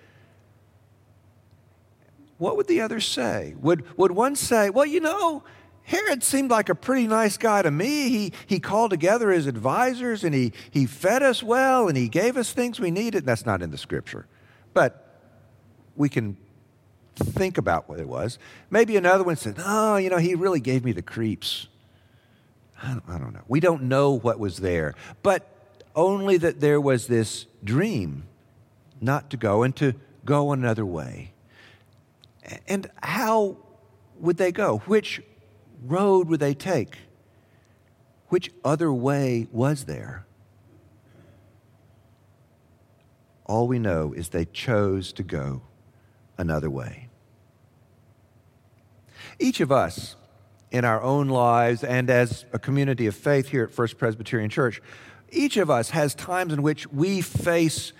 What 2.38 2.56
would 2.56 2.68
the 2.68 2.80
others 2.80 3.06
say? 3.06 3.54
Would, 3.60 3.96
would 3.98 4.12
one 4.12 4.36
say, 4.36 4.70
Well, 4.70 4.86
you 4.86 5.00
know, 5.00 5.42
Herod 5.84 6.22
seemed 6.22 6.50
like 6.50 6.68
a 6.68 6.74
pretty 6.74 7.06
nice 7.06 7.36
guy 7.36 7.62
to 7.62 7.70
me. 7.70 8.08
He, 8.08 8.32
he 8.46 8.60
called 8.60 8.90
together 8.90 9.30
his 9.30 9.46
advisors 9.46 10.24
and 10.24 10.34
he, 10.34 10.52
he 10.70 10.86
fed 10.86 11.22
us 11.22 11.42
well 11.42 11.88
and 11.88 11.96
he 11.96 12.08
gave 12.08 12.36
us 12.36 12.52
things 12.52 12.78
we 12.78 12.90
needed. 12.90 13.26
That's 13.26 13.44
not 13.44 13.62
in 13.62 13.70
the 13.70 13.78
scripture. 13.78 14.26
But 14.74 15.20
we 15.96 16.08
can 16.08 16.36
think 17.16 17.58
about 17.58 17.88
what 17.88 17.98
it 17.98 18.08
was. 18.08 18.38
Maybe 18.70 18.96
another 18.96 19.24
one 19.24 19.36
said, 19.36 19.56
Oh, 19.58 19.96
you 19.96 20.08
know, 20.08 20.18
he 20.18 20.34
really 20.34 20.60
gave 20.60 20.84
me 20.84 20.92
the 20.92 21.02
creeps. 21.02 21.68
I 22.82 22.88
don't, 22.88 23.04
I 23.08 23.18
don't 23.18 23.32
know. 23.32 23.44
We 23.48 23.60
don't 23.60 23.84
know 23.84 24.12
what 24.12 24.38
was 24.38 24.58
there, 24.58 24.94
but 25.22 25.48
only 25.94 26.36
that 26.38 26.60
there 26.60 26.80
was 26.80 27.06
this 27.06 27.46
dream 27.62 28.24
not 29.00 29.30
to 29.30 29.36
go 29.36 29.62
and 29.62 29.74
to 29.76 29.94
go 30.24 30.52
another 30.52 30.86
way. 30.86 31.32
And 32.66 32.90
how 33.02 33.58
would 34.18 34.36
they 34.36 34.52
go? 34.52 34.78
Which 34.86 35.22
road 35.86 36.28
would 36.28 36.40
they 36.40 36.54
take? 36.54 36.96
Which 38.28 38.50
other 38.64 38.92
way 38.92 39.46
was 39.52 39.84
there? 39.84 40.26
All 43.44 43.68
we 43.68 43.78
know 43.78 44.12
is 44.12 44.30
they 44.30 44.46
chose 44.46 45.12
to 45.14 45.22
go 45.22 45.62
another 46.38 46.70
way. 46.70 47.08
Each 49.38 49.60
of 49.60 49.70
us, 49.70 50.16
in 50.70 50.84
our 50.86 51.02
own 51.02 51.28
lives 51.28 51.84
and 51.84 52.08
as 52.08 52.46
a 52.52 52.58
community 52.58 53.06
of 53.06 53.14
faith 53.14 53.48
here 53.48 53.64
at 53.64 53.72
First 53.72 53.98
Presbyterian 53.98 54.48
Church, 54.48 54.80
each 55.30 55.56
of 55.56 55.70
us 55.70 55.90
has 55.90 56.14
times 56.14 56.52
in 56.52 56.62
which 56.62 56.90
we 56.90 57.20
face 57.20 57.92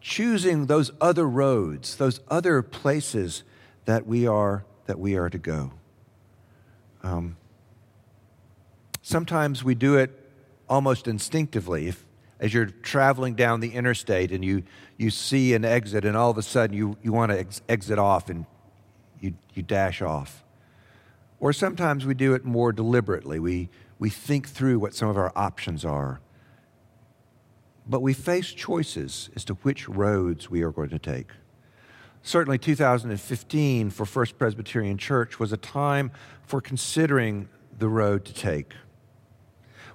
choosing 0.00 0.66
those 0.66 0.90
other 1.00 1.26
roads, 1.26 1.96
those 1.96 2.20
other 2.28 2.62
places 2.62 3.42
that 3.86 4.06
we 4.06 4.26
are 4.26 4.64
that 4.86 4.98
we 4.98 5.16
are 5.16 5.28
to 5.28 5.38
go. 5.38 5.72
Um, 7.06 7.36
sometimes 9.00 9.62
we 9.62 9.76
do 9.76 9.96
it 9.96 10.10
almost 10.68 11.06
instinctively. 11.06 11.86
If 11.86 12.04
as 12.40 12.52
you're 12.52 12.66
traveling 12.66 13.36
down 13.36 13.60
the 13.60 13.72
interstate 13.72 14.32
and 14.32 14.44
you, 14.44 14.64
you 14.96 15.10
see 15.10 15.54
an 15.54 15.64
exit 15.64 16.04
and 16.04 16.16
all 16.16 16.32
of 16.32 16.38
a 16.38 16.42
sudden 16.42 16.76
you, 16.76 16.98
you 17.02 17.12
want 17.12 17.30
to 17.30 17.38
ex- 17.38 17.62
exit 17.68 18.00
off 18.00 18.28
and 18.28 18.44
you, 19.20 19.34
you 19.54 19.62
dash 19.62 20.02
off. 20.02 20.42
Or 21.38 21.52
sometimes 21.52 22.04
we 22.04 22.14
do 22.14 22.34
it 22.34 22.44
more 22.44 22.72
deliberately. 22.72 23.38
We, 23.38 23.68
we 24.00 24.10
think 24.10 24.48
through 24.48 24.80
what 24.80 24.92
some 24.92 25.08
of 25.08 25.16
our 25.16 25.32
options 25.36 25.84
are. 25.84 26.20
But 27.86 28.02
we 28.02 28.14
face 28.14 28.48
choices 28.48 29.30
as 29.36 29.44
to 29.44 29.54
which 29.54 29.88
roads 29.88 30.50
we 30.50 30.62
are 30.62 30.72
going 30.72 30.90
to 30.90 30.98
take. 30.98 31.28
Certainly, 32.26 32.58
2015 32.58 33.90
for 33.90 34.04
First 34.04 34.36
Presbyterian 34.36 34.98
Church 34.98 35.38
was 35.38 35.52
a 35.52 35.56
time 35.56 36.10
for 36.42 36.60
considering 36.60 37.48
the 37.78 37.88
road 37.88 38.24
to 38.24 38.34
take. 38.34 38.72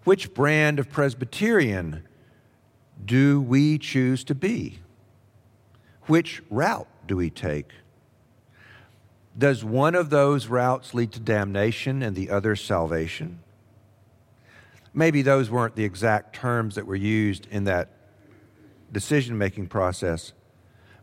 Which 0.05 0.33
brand 0.33 0.79
of 0.79 0.89
Presbyterian 0.89 2.07
do 3.03 3.41
we 3.41 3.77
choose 3.77 4.23
to 4.23 4.33
be? 4.33 4.79
Which 6.03 6.41
route 6.49 6.87
do 7.05 7.17
we 7.17 7.29
take? 7.29 7.73
Does 9.37 9.65
one 9.65 9.93
of 9.93 10.09
those 10.09 10.47
routes 10.47 10.93
lead 10.93 11.11
to 11.11 11.19
damnation 11.19 12.01
and 12.01 12.15
the 12.15 12.29
other 12.29 12.55
salvation? 12.55 13.41
Maybe 14.93 15.21
those 15.21 15.49
weren't 15.49 15.75
the 15.75 15.83
exact 15.83 16.33
terms 16.33 16.75
that 16.75 16.87
were 16.87 16.95
used 16.95 17.45
in 17.51 17.65
that 17.65 17.89
decision 18.89 19.37
making 19.37 19.67
process, 19.67 20.31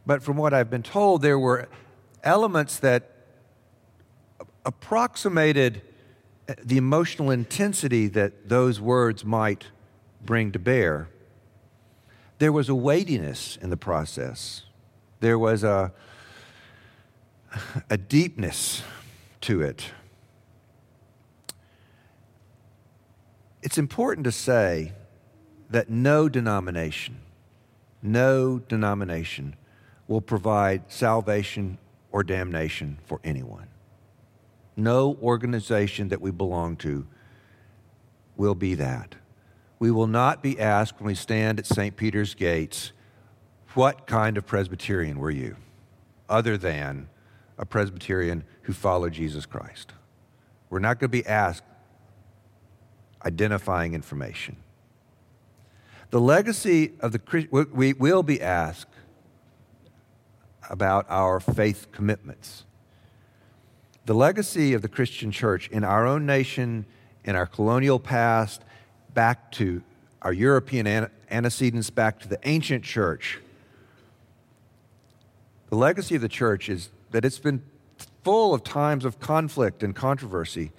but 0.08 0.22
from 0.22 0.38
what 0.38 0.54
I've 0.54 0.70
been 0.70 0.82
told, 0.82 1.20
there 1.20 1.38
were 1.38 1.68
elements 2.24 2.78
that 2.78 3.12
approximated 4.64 5.82
uh, 6.48 6.54
the 6.64 6.78
emotional 6.78 7.30
intensity 7.30 8.08
that 8.08 8.48
those 8.48 8.80
words 8.80 9.22
might 9.22 9.66
bring 10.24 10.50
to 10.52 10.58
bear 10.58 11.10
there 12.38 12.52
was 12.52 12.68
a 12.68 12.74
weightiness 12.74 13.58
in 13.60 13.70
the 13.70 13.76
process. 13.76 14.62
There 15.20 15.38
was 15.38 15.64
a, 15.64 15.92
a 17.90 17.96
deepness 17.96 18.82
to 19.42 19.60
it. 19.60 19.90
It's 23.60 23.76
important 23.76 24.24
to 24.24 24.32
say 24.32 24.92
that 25.68 25.90
no 25.90 26.28
denomination, 26.28 27.18
no 28.00 28.60
denomination 28.60 29.56
will 30.08 30.20
provide 30.20 30.82
salvation 30.90 31.78
or 32.10 32.24
damnation 32.24 32.98
for 33.04 33.20
anyone. 33.22 33.68
No 34.76 35.16
organization 35.22 36.08
that 36.08 36.20
we 36.20 36.32
belong 36.32 36.76
to 36.78 37.06
will 38.36 38.54
be 38.54 38.74
that 38.74 39.14
we 39.78 39.90
will 39.90 40.06
not 40.06 40.42
be 40.42 40.58
asked 40.58 40.98
when 40.98 41.06
we 41.06 41.14
stand 41.14 41.58
at 41.58 41.66
St. 41.66 41.96
Peter's 41.96 42.34
gates, 42.34 42.92
What 43.74 44.06
kind 44.06 44.36
of 44.36 44.46
Presbyterian 44.46 45.18
were 45.18 45.30
you? 45.30 45.56
Other 46.28 46.56
than 46.56 47.08
a 47.56 47.64
Presbyterian 47.64 48.44
who 48.62 48.72
followed 48.72 49.12
Jesus 49.12 49.46
Christ. 49.46 49.92
We're 50.68 50.80
not 50.80 50.98
going 50.98 51.10
to 51.10 51.22
be 51.22 51.26
asked 51.26 51.64
identifying 53.24 53.94
information. 53.94 54.56
The 56.10 56.20
legacy 56.20 56.92
of 57.00 57.12
the 57.12 57.66
we 57.72 57.92
will 57.92 58.22
be 58.22 58.40
asked 58.40 58.94
about 60.68 61.06
our 61.08 61.40
faith 61.40 61.88
commitments. 61.92 62.64
The 64.06 64.14
legacy 64.14 64.72
of 64.72 64.82
the 64.82 64.88
Christian 64.88 65.30
church 65.30 65.68
in 65.68 65.84
our 65.84 66.06
own 66.06 66.24
nation, 66.24 66.86
in 67.24 67.36
our 67.36 67.46
colonial 67.46 67.98
past, 67.98 68.62
back 69.12 69.52
to 69.52 69.82
our 70.22 70.32
European 70.32 71.08
antecedents, 71.30 71.90
back 71.90 72.18
to 72.20 72.28
the 72.28 72.38
ancient 72.44 72.84
church. 72.84 73.38
The 75.68 75.76
legacy 75.76 76.14
of 76.14 76.22
the 76.22 76.28
church 76.28 76.68
is 76.68 76.88
that 77.10 77.24
it's 77.24 77.38
been 77.38 77.62
full 78.24 78.54
of 78.54 78.64
times 78.64 79.04
of 79.04 79.20
conflict 79.20 79.82
and 79.82 79.94
controversy. 79.94 80.72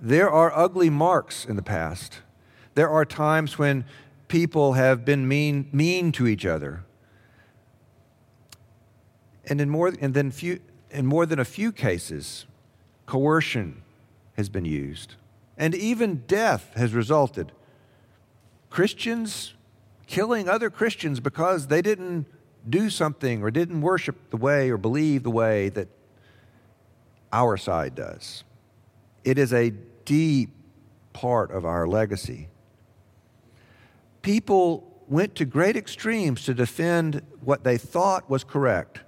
There 0.00 0.30
are 0.30 0.52
ugly 0.52 0.90
marks 0.90 1.44
in 1.44 1.56
the 1.56 1.62
past. 1.62 2.20
There 2.74 2.88
are 2.88 3.04
times 3.04 3.58
when 3.58 3.84
people 4.28 4.72
have 4.72 5.04
been 5.04 5.28
mean, 5.28 5.68
mean 5.72 6.10
to 6.12 6.26
each 6.26 6.44
other. 6.44 6.84
And 9.46 9.60
in 9.60 9.68
more, 9.68 9.92
and 10.00 10.14
then 10.14 10.30
few, 10.30 10.60
in 10.90 11.06
more 11.06 11.26
than 11.26 11.38
a 11.38 11.44
few 11.44 11.72
cases, 11.72 12.46
coercion 13.06 13.82
has 14.36 14.48
been 14.48 14.64
used. 14.64 15.14
And 15.56 15.74
even 15.74 16.24
death 16.26 16.72
has 16.74 16.94
resulted. 16.94 17.52
Christians 18.70 19.54
killing 20.06 20.48
other 20.48 20.70
Christians 20.70 21.20
because 21.20 21.68
they 21.68 21.82
didn't 21.82 22.26
do 22.68 22.90
something 22.90 23.42
or 23.42 23.50
didn't 23.50 23.80
worship 23.80 24.30
the 24.30 24.36
way 24.36 24.70
or 24.70 24.76
believe 24.76 25.22
the 25.22 25.30
way 25.30 25.68
that 25.70 25.88
our 27.32 27.56
side 27.56 27.94
does. 27.94 28.44
It 29.24 29.38
is 29.38 29.52
a 29.52 29.70
deep 30.04 30.50
part 31.12 31.50
of 31.50 31.64
our 31.64 31.86
legacy. 31.86 32.48
People 34.22 34.90
went 35.08 35.34
to 35.34 35.44
great 35.44 35.76
extremes 35.76 36.44
to 36.44 36.54
defend 36.54 37.22
what 37.40 37.64
they 37.64 37.76
thought 37.76 38.28
was 38.30 38.44
correct 38.44 39.00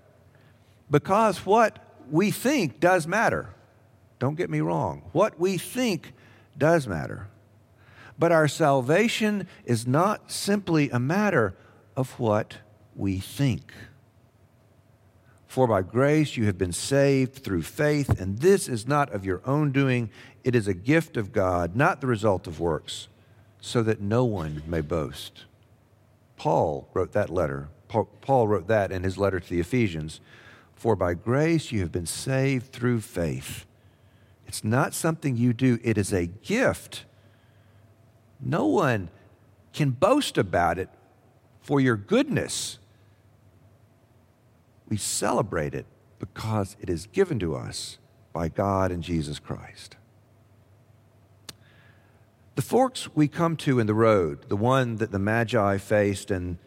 because 0.91 1.45
what 1.45 1.79
we 2.11 2.31
think 2.31 2.81
does 2.81 3.07
matter. 3.07 3.51
Don't 4.19 4.37
get 4.37 4.51
me 4.51 4.61
wrong. 4.61 5.03
What 5.13 5.39
we 5.39 5.59
think 5.59 6.13
does 6.57 6.87
matter. 6.87 7.29
But 8.19 8.33
our 8.33 8.49
salvation 8.49 9.47
is 9.65 9.87
not 9.87 10.31
simply 10.31 10.91
a 10.91 10.99
matter 10.99 11.55
of 11.97 12.19
what 12.19 12.59
we 12.95 13.19
think. 13.19 13.73
For 15.47 15.67
by 15.67 15.83
grace 15.83 16.37
you 16.37 16.47
have 16.47 16.59
been 16.59 16.73
saved 16.73 17.37
through 17.37 17.63
faith, 17.63 18.21
and 18.21 18.39
this 18.39 18.69
is 18.69 18.87
not 18.87 19.13
of 19.13 19.25
your 19.25 19.43
own 19.47 19.73
doing, 19.73 20.11
it 20.45 20.55
is 20.55 20.69
a 20.69 20.75
gift 20.75 21.17
of 21.17 21.33
God, 21.33 21.75
not 21.75 22.01
the 22.01 22.07
result 22.07 22.47
of 22.47 22.61
works, 22.61 23.09
so 23.61 23.83
that 23.83 24.01
no 24.01 24.25
one 24.25 24.63
may 24.67 24.81
boast. 24.81 25.45
Paul 26.37 26.89
wrote 26.95 27.13
that 27.13 27.31
letter. 27.31 27.69
Paul 27.89 28.49
wrote 28.49 28.69
that 28.69 28.93
in 28.93 29.03
his 29.03 29.17
letter 29.17 29.41
to 29.41 29.49
the 29.49 29.61
Ephesians. 29.61 30.21
For 30.77 30.95
by 30.95 31.15
grace 31.15 31.73
you 31.73 31.81
have 31.81 31.91
been 31.91 32.07
saved 32.07 32.71
through 32.71 33.01
faith. 33.01 33.65
It's 34.47 34.63
not 34.63 34.95
something 34.95 35.37
you 35.37 35.53
do, 35.53 35.79
it 35.83 35.99
is 35.99 36.13
a 36.13 36.27
gift. 36.27 37.05
No 38.41 38.67
one 38.67 39.09
can 39.73 39.91
boast 39.91 40.39
about 40.39 40.79
it 40.79 40.89
for 41.61 41.81
your 41.81 41.97
goodness. 41.97 42.79
We 44.89 44.99
celebrate 44.99 45.75
it 45.75 45.87
because 46.19 46.77
it 46.81 46.89
is 46.89 47.07
given 47.07 47.39
to 47.41 47.57
us 47.57 47.99
by 48.33 48.49
God 48.49 48.93
and 48.93 49.03
Jesus 49.03 49.39
Christ. 49.39 49.97
The 52.55 52.63
forks 52.63 53.15
we 53.15 53.29
come 53.29 53.57
to 53.59 53.81
in 53.81 53.87
the 53.87 53.95
road, 53.95 54.49
the 54.49 54.57
one 54.57 54.97
that 54.97 55.11
the 55.11 55.19
Magi 55.19 55.79
faced, 55.79 56.31
and 56.31 56.59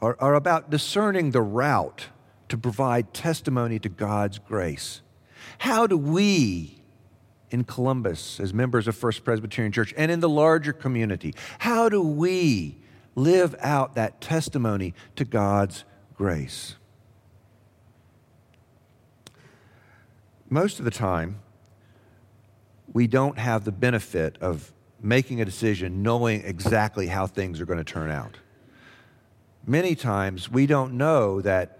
are, 0.00 0.16
are 0.20 0.34
about 0.34 0.70
discerning 0.70 1.30
the 1.30 1.42
route 1.42 2.06
to 2.52 2.58
provide 2.58 3.14
testimony 3.14 3.78
to 3.78 3.88
God's 3.88 4.38
grace. 4.38 5.00
How 5.56 5.86
do 5.86 5.96
we 5.96 6.82
in 7.50 7.64
Columbus 7.64 8.38
as 8.38 8.52
members 8.52 8.86
of 8.86 8.94
First 8.94 9.24
Presbyterian 9.24 9.72
Church 9.72 9.94
and 9.96 10.10
in 10.10 10.20
the 10.20 10.28
larger 10.28 10.74
community, 10.74 11.34
how 11.60 11.88
do 11.88 12.02
we 12.02 12.76
live 13.14 13.54
out 13.60 13.94
that 13.94 14.20
testimony 14.20 14.92
to 15.16 15.24
God's 15.24 15.84
grace? 16.14 16.74
Most 20.50 20.78
of 20.78 20.84
the 20.84 20.90
time, 20.90 21.40
we 22.92 23.06
don't 23.06 23.38
have 23.38 23.64
the 23.64 23.72
benefit 23.72 24.36
of 24.42 24.74
making 25.00 25.40
a 25.40 25.46
decision 25.46 26.02
knowing 26.02 26.44
exactly 26.44 27.06
how 27.06 27.26
things 27.26 27.62
are 27.62 27.64
going 27.64 27.82
to 27.82 27.92
turn 27.92 28.10
out. 28.10 28.36
Many 29.66 29.94
times, 29.94 30.50
we 30.50 30.66
don't 30.66 30.98
know 30.98 31.40
that 31.40 31.78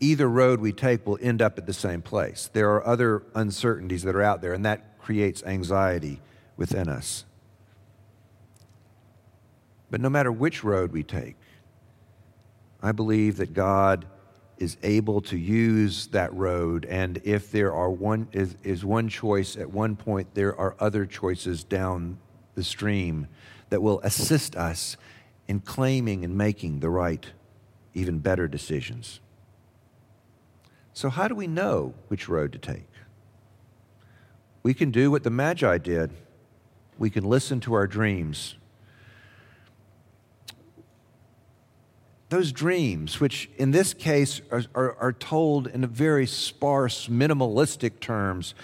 either 0.00 0.28
road 0.28 0.60
we 0.60 0.72
take 0.72 1.06
will 1.06 1.18
end 1.20 1.40
up 1.42 1.58
at 1.58 1.66
the 1.66 1.72
same 1.72 2.02
place. 2.02 2.50
There 2.52 2.70
are 2.70 2.86
other 2.86 3.22
uncertainties 3.34 4.02
that 4.02 4.16
are 4.16 4.22
out 4.22 4.40
there, 4.40 4.54
and 4.54 4.64
that 4.64 4.98
creates 4.98 5.42
anxiety 5.44 6.20
within 6.56 6.88
us. 6.88 7.24
But 9.90 10.00
no 10.00 10.08
matter 10.08 10.32
which 10.32 10.64
road 10.64 10.92
we 10.92 11.02
take, 11.02 11.36
I 12.82 12.92
believe 12.92 13.36
that 13.36 13.52
God 13.52 14.06
is 14.56 14.76
able 14.82 15.20
to 15.22 15.36
use 15.36 16.06
that 16.08 16.32
road. 16.34 16.86
And 16.86 17.20
if 17.24 17.50
there 17.50 17.72
are 17.72 17.90
one 17.90 18.28
is, 18.32 18.56
is 18.62 18.84
one 18.84 19.08
choice 19.08 19.56
at 19.56 19.70
one 19.70 19.96
point, 19.96 20.34
there 20.34 20.54
are 20.56 20.76
other 20.78 21.06
choices 21.06 21.64
down 21.64 22.18
the 22.54 22.62
stream 22.62 23.26
that 23.70 23.82
will 23.82 24.00
assist 24.00 24.56
us 24.56 24.96
in 25.48 25.60
claiming 25.60 26.24
and 26.24 26.36
making 26.36 26.80
the 26.80 26.90
right, 26.90 27.26
even 27.94 28.18
better 28.18 28.46
decisions. 28.46 29.20
So, 30.92 31.08
how 31.08 31.28
do 31.28 31.34
we 31.34 31.46
know 31.46 31.94
which 32.08 32.28
road 32.28 32.52
to 32.52 32.58
take? 32.58 32.88
We 34.62 34.74
can 34.74 34.90
do 34.90 35.10
what 35.10 35.22
the 35.22 35.30
Magi 35.30 35.78
did. 35.78 36.10
We 36.98 37.10
can 37.10 37.24
listen 37.24 37.60
to 37.60 37.74
our 37.74 37.86
dreams. 37.86 38.56
Those 42.28 42.52
dreams, 42.52 43.18
which 43.18 43.50
in 43.56 43.70
this 43.72 43.92
case 43.92 44.40
are, 44.50 44.62
are, 44.74 44.94
are 44.96 45.12
told 45.12 45.66
in 45.66 45.84
very 45.86 46.26
sparse, 46.26 47.08
minimalistic 47.08 47.98
terms, 48.00 48.54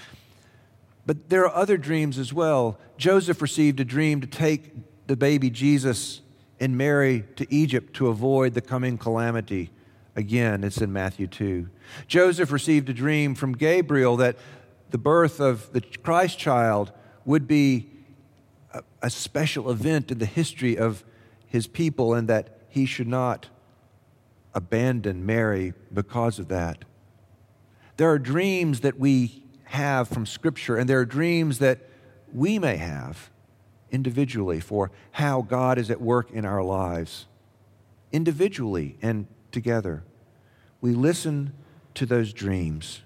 but 1.04 1.30
there 1.30 1.42
are 1.46 1.54
other 1.54 1.76
dreams 1.76 2.18
as 2.18 2.32
well. 2.32 2.78
Joseph 2.98 3.40
received 3.40 3.80
a 3.80 3.84
dream 3.84 4.20
to 4.20 4.26
take 4.26 4.72
the 5.06 5.16
baby 5.16 5.50
Jesus 5.50 6.20
and 6.60 6.76
Mary 6.76 7.24
to 7.36 7.46
Egypt 7.52 7.94
to 7.94 8.08
avoid 8.08 8.54
the 8.54 8.60
coming 8.60 8.98
calamity. 8.98 9.70
Again, 10.16 10.64
it's 10.64 10.78
in 10.78 10.94
Matthew 10.94 11.26
2. 11.26 11.68
Joseph 12.08 12.50
received 12.50 12.88
a 12.88 12.94
dream 12.94 13.34
from 13.34 13.52
Gabriel 13.52 14.16
that 14.16 14.38
the 14.90 14.96
birth 14.98 15.40
of 15.40 15.70
the 15.74 15.82
Christ 15.82 16.38
child 16.38 16.90
would 17.26 17.46
be 17.46 17.90
a, 18.72 18.82
a 19.02 19.10
special 19.10 19.70
event 19.70 20.10
in 20.10 20.18
the 20.18 20.26
history 20.26 20.78
of 20.78 21.04
his 21.46 21.66
people 21.66 22.14
and 22.14 22.28
that 22.28 22.60
he 22.70 22.86
should 22.86 23.06
not 23.06 23.48
abandon 24.54 25.26
Mary 25.26 25.74
because 25.92 26.38
of 26.38 26.48
that. 26.48 26.86
There 27.98 28.10
are 28.10 28.18
dreams 28.18 28.80
that 28.80 28.98
we 28.98 29.42
have 29.64 30.08
from 30.08 30.24
Scripture, 30.24 30.76
and 30.76 30.88
there 30.88 31.00
are 31.00 31.06
dreams 31.06 31.58
that 31.58 31.80
we 32.32 32.58
may 32.58 32.76
have 32.76 33.30
individually 33.90 34.60
for 34.60 34.90
how 35.12 35.42
God 35.42 35.76
is 35.76 35.90
at 35.90 36.00
work 36.00 36.30
in 36.30 36.46
our 36.46 36.62
lives, 36.62 37.26
individually 38.12 38.96
and 39.02 39.26
together. 39.56 40.04
We 40.82 40.92
listen 40.92 41.54
to 41.94 42.04
those 42.04 42.34
dreams. 42.34 43.00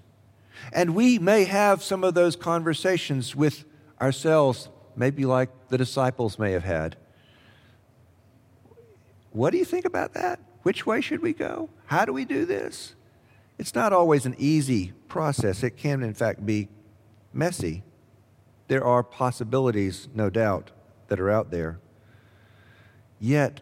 And 0.73 0.93
we 0.93 1.17
may 1.17 1.45
have 1.45 1.81
some 1.81 2.03
of 2.03 2.13
those 2.13 2.35
conversations 2.35 3.33
with 3.33 3.63
ourselves, 4.01 4.67
maybe 4.97 5.23
like 5.23 5.49
the 5.69 5.77
disciples 5.77 6.37
may 6.37 6.51
have 6.51 6.65
had. 6.65 6.97
What 9.31 9.51
do 9.51 9.57
you 9.59 9.63
think 9.63 9.85
about 9.85 10.13
that? 10.15 10.41
Which 10.63 10.85
way 10.85 10.99
should 10.99 11.21
we 11.21 11.31
go? 11.31 11.69
How 11.85 12.03
do 12.03 12.11
we 12.11 12.25
do 12.25 12.45
this? 12.45 12.95
It's 13.57 13.73
not 13.73 13.93
always 13.93 14.25
an 14.25 14.35
easy 14.37 14.91
process. 15.07 15.63
It 15.63 15.77
can, 15.77 16.03
in 16.03 16.13
fact, 16.13 16.45
be 16.45 16.67
messy. 17.31 17.81
There 18.67 18.83
are 18.83 19.03
possibilities, 19.03 20.09
no 20.13 20.29
doubt, 20.29 20.71
that 21.07 21.17
are 21.17 21.29
out 21.29 21.49
there. 21.49 21.79
Yet, 23.21 23.61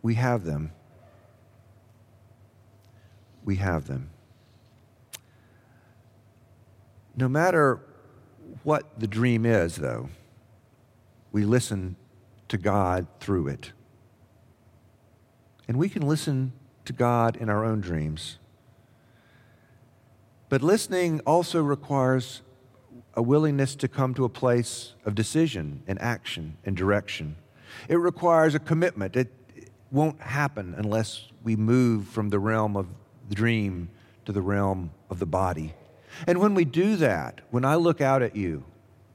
we 0.00 0.14
have 0.14 0.44
them 0.44 0.70
we 3.46 3.56
have 3.56 3.86
them. 3.86 4.10
No 7.16 7.28
matter 7.28 7.80
what 8.62 9.00
the 9.00 9.06
dream 9.06 9.46
is, 9.46 9.76
though, 9.76 10.10
we 11.32 11.46
listen 11.46 11.96
to 12.48 12.58
God 12.58 13.06
through 13.20 13.48
it. 13.48 13.72
And 15.66 15.78
we 15.78 15.88
can 15.88 16.02
listen 16.02 16.52
to 16.84 16.92
God 16.92 17.36
in 17.36 17.48
our 17.48 17.64
own 17.64 17.80
dreams. 17.80 18.38
But 20.48 20.62
listening 20.62 21.20
also 21.20 21.62
requires 21.62 22.42
a 23.14 23.22
willingness 23.22 23.74
to 23.76 23.88
come 23.88 24.12
to 24.14 24.24
a 24.24 24.28
place 24.28 24.94
of 25.04 25.14
decision 25.14 25.82
and 25.86 26.00
action 26.00 26.56
and 26.64 26.76
direction. 26.76 27.36
It 27.88 27.96
requires 27.96 28.54
a 28.54 28.58
commitment. 28.58 29.16
It 29.16 29.32
won't 29.90 30.20
happen 30.20 30.74
unless 30.76 31.28
we 31.42 31.56
move 31.56 32.08
from 32.08 32.30
the 32.30 32.38
realm 32.38 32.76
of 32.76 32.88
the 33.28 33.34
dream 33.34 33.88
to 34.24 34.32
the 34.32 34.42
realm 34.42 34.90
of 35.10 35.18
the 35.18 35.26
body. 35.26 35.74
And 36.26 36.38
when 36.38 36.54
we 36.54 36.64
do 36.64 36.96
that, 36.96 37.40
when 37.50 37.64
I 37.64 37.76
look 37.76 38.00
out 38.00 38.22
at 38.22 38.36
you 38.36 38.64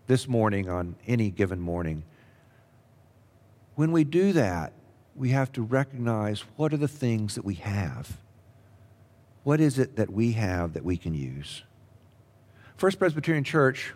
this 0.07 0.27
morning 0.27 0.69
on 0.69 0.95
any 1.07 1.31
given 1.31 1.59
morning, 1.59 2.03
when 3.75 3.91
we 3.91 4.03
do 4.03 4.33
that, 4.33 4.73
we 5.15 5.29
have 5.29 5.51
to 5.53 5.61
recognize 5.61 6.41
what 6.55 6.73
are 6.73 6.77
the 6.77 6.87
things 6.87 7.35
that 7.35 7.45
we 7.45 7.55
have. 7.55 8.17
What 9.43 9.59
is 9.59 9.79
it 9.79 9.95
that 9.95 10.11
we 10.11 10.33
have 10.33 10.73
that 10.73 10.85
we 10.85 10.97
can 10.97 11.13
use? 11.13 11.63
First 12.77 12.99
Presbyterian 12.99 13.43
Church, 13.43 13.93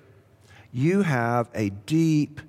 you 0.71 1.03
have 1.03 1.49
a 1.53 1.69
deep 1.69 2.41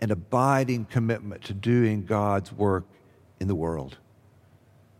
and 0.00 0.10
abiding 0.10 0.86
commitment 0.86 1.44
to 1.44 1.54
doing 1.54 2.04
God's 2.04 2.52
work 2.52 2.84
in 3.40 3.48
the 3.48 3.54
world, 3.54 3.98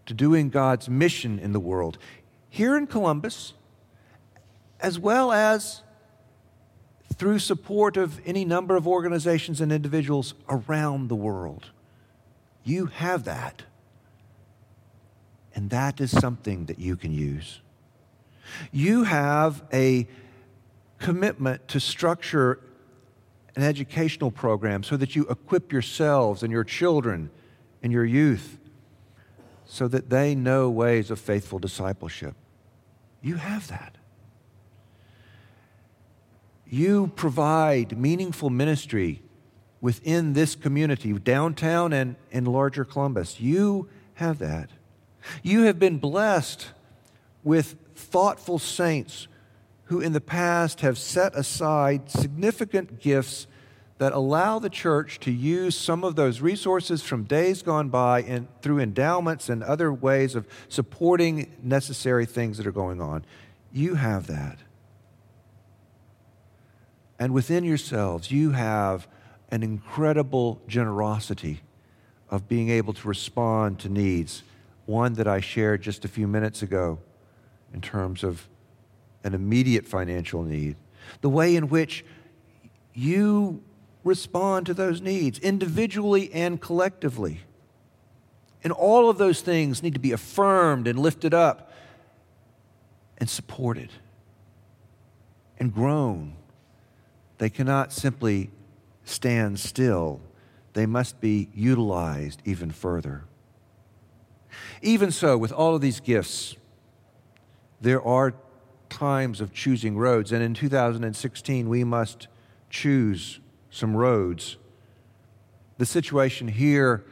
to 0.07 0.15
doing 0.15 0.51
God's 0.51 0.89
mission 0.89 1.39
in 1.39 1.53
the 1.53 1.61
world. 1.61 1.99
Here 2.49 2.77
in 2.77 2.87
Columbus, 2.87 3.55
as 4.81 4.99
well 4.99 5.33
as 5.33 5.83
through 7.15 7.39
support 7.39 7.97
of 7.97 8.21
any 8.27 8.45
number 8.45 8.77
of 8.77 8.87
organizations 8.87 9.61
and 9.61 9.73
individuals 9.73 10.35
around 10.49 11.09
the 11.09 11.15
world. 11.15 11.71
You 12.65 12.87
have 12.87 13.25
that. 13.25 13.63
And 15.55 15.71
that 15.71 16.01
is 16.01 16.11
something 16.11 16.67
that 16.67 16.79
you 16.79 16.97
can 16.97 17.13
use. 17.13 17.61
You 18.73 19.05
have 19.05 19.63
a 19.73 20.09
commitment 20.99 21.69
to 21.69 21.81
structure 21.81 22.61
an 23.57 23.63
educational 23.63 24.31
program 24.31 24.83
so 24.83 24.97
that 24.97 25.15
you 25.15 25.27
equip 25.29 25.71
yourselves 25.71 26.43
and 26.43 26.51
your 26.51 26.65
children 26.65 27.31
and 27.83 27.93
your 27.93 28.05
youth 28.05 28.59
so 29.75 29.89
that 29.89 30.09
they 30.09 30.37
know 30.37 30.71
ways 30.71 31.11
of 31.11 31.19
faithful 31.19 31.59
discipleship. 31.59 32.37
You 33.21 33.35
have 33.35 33.67
that. 33.67 33.97
You 36.65 37.09
provide 37.17 37.99
meaningful 37.99 38.51
ministry 38.51 39.21
within 39.81 40.35
this 40.35 40.55
community, 40.55 41.13
downtown 41.15 41.93
and 41.93 42.15
in 42.31 42.45
larger 42.45 42.85
Columbus. 42.85 43.41
You 43.41 43.89
have 44.15 44.39
that. 44.39 44.71
You 45.43 45.63
have 45.65 45.81
been 45.81 45.99
blessed 45.99 46.69
with 47.43 47.75
thoughtful 47.97 48.61
saints 48.61 49.27
who 49.87 50.01
in 50.01 50.13
the 50.13 50.21
past 50.21 50.83
have 50.83 50.99
set 50.99 51.35
aside 51.35 52.13
significant 52.13 53.01
gifts 53.01 53.49
that 53.99 54.13
allow 54.13 54.59
the 54.59 54.71
church 54.71 55.21
to 55.21 55.31
use 55.31 55.77
some 55.77 56.03
of 56.03 56.17
those 56.17 56.41
resources 56.41 57.03
from 57.03 57.25
days 57.25 57.63
gone 57.63 57.89
by 57.89 58.23
and 58.23 58.49
through 58.61 58.81
endowments 58.81 59.49
and 59.49 59.63
other 59.63 59.93
ways 59.93 60.35
of 60.35 60.49
supporting 60.69 61.53
necessary 61.63 62.27
things 62.27 62.59
that 62.59 62.67
are 62.67 62.73
going 62.73 63.01
on. 63.01 63.25
You 63.73 63.95
have 63.95 64.27
that. 64.27 64.59
And 67.19 67.33
within 67.33 67.63
yourselves, 67.63 68.31
you 68.31 68.51
have 68.51 69.07
an 69.51 69.63
incredible 69.63 70.61
generosity 70.67 71.61
of 72.29 72.49
being 72.49 72.71
able 72.71 72.93
to 72.93 73.07
respond 73.07 73.79
to 73.79 73.89
needs. 73.89 74.43
One 74.87 75.15
that 75.15 75.29
I 75.29 75.41
shared 75.41 75.83
just 75.83 76.05
a 76.05 76.09
few 76.09 76.27
minutes 76.27 76.63
ago 76.63 76.99
in 77.73 77.81
terms 77.81 78.25
of 78.25 78.49
an 79.23 79.35
immediate 79.35 79.87
financial 79.87 80.43
need. 80.43 80.77
The 81.21 81.31
way 81.31 81.55
in 81.55 81.69
which 81.69 82.05
you 82.93 83.63
respond 84.05 84.67
to 84.67 84.75
those 84.75 85.01
needs 85.01 85.39
individually 85.39 86.33
and 86.33 86.61
collectively. 86.61 87.41
And 88.63 88.73
all 88.73 89.11
of 89.11 89.19
those 89.19 89.41
things 89.41 89.83
need 89.83 89.95
to 89.95 90.01
be 90.01 90.13
affirmed 90.13 90.87
and 90.87 90.99
lifted 90.99 91.35
up 91.35 91.73
and 93.19 93.29
supported 93.29 93.91
and 95.59 95.73
grown. 95.73 96.35
They 97.39 97.51
cannot 97.51 97.93
simply 97.93 98.51
stand 99.05 99.59
still, 99.59 100.21
they 100.73 100.87
must 100.87 101.21
be 101.21 101.49
utilized 101.55 102.41
even 102.45 102.71
further. 102.71 103.25
Even 104.83 105.11
so, 105.11 105.37
with 105.37 105.53
all 105.53 105.75
of 105.75 105.81
these 105.81 106.01
gifts, 106.01 106.57
there 107.81 108.03
are 108.03 108.35
times 108.89 109.41
of 109.41 109.53
choosing 109.53 109.97
roads. 109.97 110.33
And 110.33 110.43
in 110.43 110.55
2016, 110.55 111.69
we 111.69 111.85
must 111.85 112.29
choose 112.71 113.41
some 113.75 113.97
roads. 113.97 114.57
The 115.79 115.87
situation 115.87 116.49
here 116.49 117.05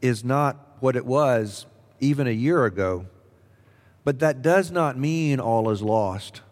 is 0.00 0.24
not 0.24 0.76
what 0.80 0.96
it 0.96 1.04
was 1.04 1.66
even 2.00 2.26
a 2.26 2.32
year 2.32 2.64
ago, 2.64 3.06
but 4.04 4.20
that 4.20 4.42
does 4.42 4.70
not 4.70 4.98
mean 4.98 5.40
all 5.40 5.70
is 5.70 5.82
lost. 5.82 6.42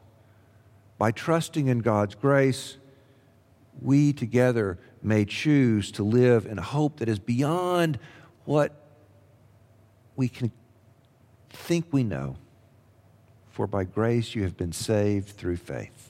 By 0.99 1.12
trusting 1.12 1.69
in 1.69 1.79
God's 1.79 2.14
grace, 2.14 2.77
we 3.81 4.12
together 4.12 4.79
may 5.03 5.25
choose 5.25 5.90
to 5.93 6.03
live 6.03 6.47
in 6.47 6.59
a 6.59 6.62
hope 6.62 6.99
that 6.99 7.09
is 7.09 7.19
beyond 7.19 7.99
what 8.45 8.73
we 10.16 10.29
can 10.29 10.53
think 11.49 11.87
we 11.90 12.03
know. 12.03 12.37
For 13.51 13.66
by 13.66 13.85
grace 13.85 14.35
you 14.35 14.43
have 14.43 14.57
been 14.57 14.73
saved 14.73 15.29
through 15.29 15.57
faith. 15.57 16.10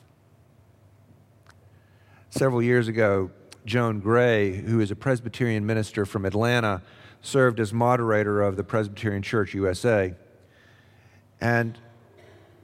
Several 2.30 2.62
years 2.62 2.86
ago, 2.86 3.30
Joan 3.66 3.98
Gray, 3.98 4.56
who 4.56 4.78
is 4.78 4.92
a 4.92 4.96
Presbyterian 4.96 5.66
minister 5.66 6.06
from 6.06 6.24
Atlanta, 6.24 6.80
served 7.22 7.58
as 7.58 7.72
moderator 7.72 8.40
of 8.40 8.56
the 8.56 8.62
Presbyterian 8.62 9.20
Church 9.20 9.52
USA. 9.52 10.14
And 11.40 11.76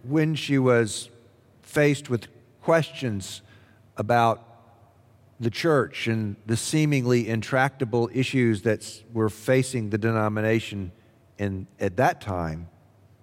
when 0.05 0.37
she 0.37 0.57
was 0.57 1.11
faced 1.63 2.09
with 2.09 2.29
questions 2.63 3.43
about 3.97 4.45
the 5.41 5.51
church 5.51 6.07
and 6.07 6.37
the 6.47 6.57
seemingly 6.57 7.29
intractable 7.29 8.09
issues 8.15 8.63
that 8.63 9.03
were 9.13 9.29
facing 9.29 9.91
the 9.91 9.99
denomination 9.99 10.93
in, 11.39 11.67
at 11.81 11.97
that 11.97 12.21
time, 12.21 12.69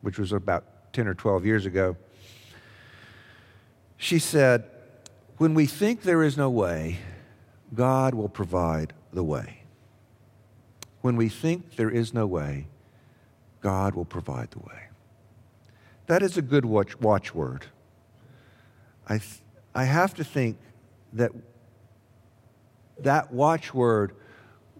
which 0.02 0.20
was 0.20 0.34
about 0.34 0.92
10 0.92 1.08
or 1.08 1.14
12 1.14 1.46
years 1.46 1.66
ago, 1.66 1.96
she 3.96 4.20
said, 4.20 4.70
When 5.38 5.54
we 5.54 5.66
think 5.66 6.04
there 6.04 6.24
is 6.24 6.38
no 6.38 6.50
way, 6.50 7.00
God 7.74 8.14
will 8.14 8.30
provide 8.30 8.94
the 9.12 9.24
way. 9.24 9.64
When 11.02 11.16
we 11.16 11.28
think 11.28 11.76
there 11.76 11.90
is 11.90 12.14
no 12.14 12.28
way, 12.28 12.68
God 13.62 13.96
will 13.96 14.06
provide 14.06 14.52
the 14.52 14.60
way. 14.60 14.90
That 16.08 16.22
is 16.22 16.38
a 16.38 16.42
good 16.42 16.66
watch, 16.66 17.00
watchword. 17.00 17.66
I, 19.08 19.18
th- 19.18 19.42
I 19.74 19.86
have 19.86 20.14
to 20.16 20.24
think 20.24 20.58
that 21.14 21.32
that 23.00 23.34
watchword 23.34 24.16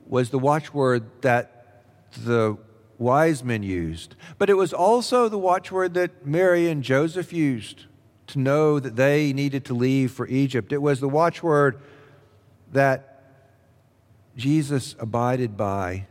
was 0.06 0.30
the 0.30 0.40
watchword 0.40 1.04
that 1.22 1.82
the 2.18 2.58
wise 2.98 3.44
men 3.44 3.64
used. 3.64 4.16
But 4.38 4.50
it 4.50 4.54
was 4.54 4.72
also 4.72 5.28
the 5.28 5.38
watchword 5.38 5.94
that 5.96 6.26
Mary 6.26 6.70
and 6.70 6.84
Joseph 6.84 7.34
used 7.34 7.86
to 8.34 8.40
know 8.40 8.80
that 8.80 8.96
they 8.96 9.34
needed 9.34 9.66
to 9.66 9.74
leave 9.74 10.12
for 10.12 10.28
Egypt. 10.28 10.72
It 10.72 10.82
was 10.82 11.00
the 11.00 11.10
watchword 11.10 11.80
that 12.72 13.24
Jesus 14.36 14.96
abided 15.00 15.58
by 15.58 16.08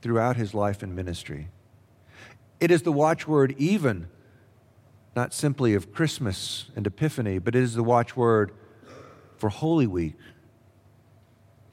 throughout 0.00 0.36
his 0.36 0.54
life 0.54 0.82
and 0.82 0.94
ministry. 0.94 1.48
It 2.60 2.70
is 2.70 2.82
the 2.82 2.92
watchword, 2.92 3.54
even 3.58 4.08
not 5.14 5.34
simply 5.34 5.74
of 5.74 5.92
Christmas 5.92 6.70
and 6.76 6.86
Epiphany, 6.86 7.38
but 7.38 7.54
it 7.54 7.62
is 7.62 7.74
the 7.74 7.82
watchword 7.82 8.52
for 9.36 9.48
Holy 9.48 9.86
Week 9.86 10.14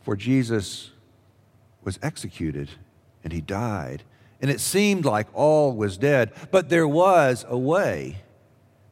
for 0.10 0.16
Jesus 0.16 0.90
was 1.84 2.00
executed 2.02 2.70
and 3.24 3.32
he 3.32 3.42
died. 3.42 4.04
And 4.42 4.50
it 4.50 4.60
seemed 4.60 5.06
like 5.06 5.28
all 5.34 5.74
was 5.74 5.98
dead, 5.98 6.32
but 6.50 6.70
there 6.70 6.88
was 6.88 7.46
a 7.48 7.58
way. 7.58 8.24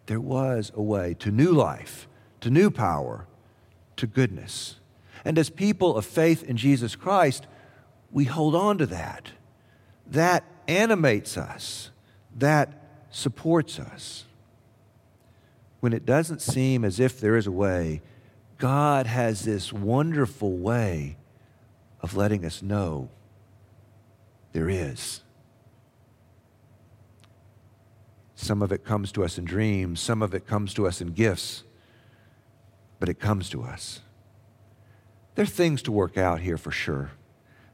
There 0.08 0.20
was 0.20 0.72
a 0.76 0.82
way 0.82 1.14
to 1.20 1.32
new 1.32 1.52
life, 1.52 2.08
to 2.42 2.50
new 2.50 2.72
power, 2.72 3.28
to 3.98 4.08
goodness. 4.08 4.78
And 5.24 5.38
as 5.38 5.50
people 5.50 5.98
of 5.98 6.06
faith 6.06 6.44
in 6.44 6.58
Jesus 6.58 6.96
Christ, 6.96 7.46
we 8.12 8.26
hold 8.26 8.56
on 8.56 8.78
to 8.80 8.86
that. 8.88 9.32
That 10.08 10.44
animates 10.68 11.38
us, 11.38 11.92
that 12.36 12.74
supports 13.12 13.80
us. 13.80 14.24
When 15.82 15.94
it 15.94 16.06
doesn't 16.06 16.42
seem 16.42 16.84
as 16.84 17.00
if 17.00 17.20
there 17.20 17.36
is 17.36 17.46
a 17.46 17.52
way, 17.52 18.02
God 18.58 19.08
has 19.08 19.44
this 19.44 19.72
wonderful 19.72 20.58
way 20.58 21.18
of 22.02 22.16
letting 22.16 22.46
us 22.46 22.62
know 22.62 23.10
there 24.54 24.70
is. 24.70 25.22
Some 28.40 28.62
of 28.62 28.72
it 28.72 28.86
comes 28.86 29.12
to 29.14 29.24
us 29.24 29.40
in 29.40 29.46
dreams, 29.46 30.00
some 30.00 30.22
of 30.22 30.36
it 30.36 30.46
comes 30.46 30.74
to 30.76 30.88
us 30.88 31.02
in 31.02 31.08
gifts. 31.08 31.64
but 33.00 33.10
it 33.10 33.20
comes 33.20 33.50
to 33.50 33.62
us. 33.62 34.00
There 35.36 35.44
are 35.44 35.46
things 35.46 35.84
to 35.84 35.92
work 35.92 36.18
out 36.18 36.40
here 36.40 36.58
for 36.58 36.72
sure. 36.72 37.12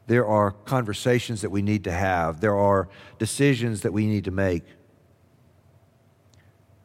There 0.07 0.25
are 0.25 0.51
conversations 0.51 1.41
that 1.41 1.49
we 1.49 1.61
need 1.61 1.85
to 1.85 1.91
have. 1.91 2.41
There 2.41 2.57
are 2.57 2.89
decisions 3.19 3.81
that 3.81 3.93
we 3.93 4.05
need 4.05 4.25
to 4.25 4.31
make. 4.31 4.63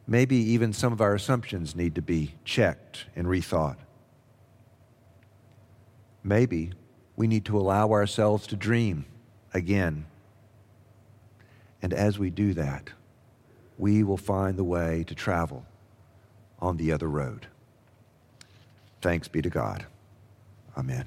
Maybe 0.06 0.36
even 0.36 0.72
some 0.72 0.92
of 0.92 1.00
our 1.00 1.16
assumptions 1.16 1.74
need 1.74 1.96
to 1.96 2.02
be 2.02 2.34
checked 2.44 3.06
and 3.16 3.26
rethought. 3.26 3.78
Maybe 6.22 6.72
we 7.16 7.26
need 7.26 7.44
to 7.46 7.58
allow 7.58 7.90
ourselves 7.90 8.46
to 8.48 8.56
dream 8.56 9.04
again. 9.52 10.06
And 11.82 11.92
as 11.92 12.20
we 12.20 12.30
do 12.30 12.54
that, 12.54 12.90
we 13.78 14.02
will 14.02 14.16
find 14.16 14.56
the 14.56 14.64
way 14.64 15.04
to 15.04 15.14
travel 15.14 15.64
on 16.58 16.76
the 16.76 16.92
other 16.92 17.08
road. 17.08 17.46
Thanks 19.00 19.28
be 19.28 19.40
to 19.40 19.48
God. 19.48 19.86
Amen. 20.76 21.06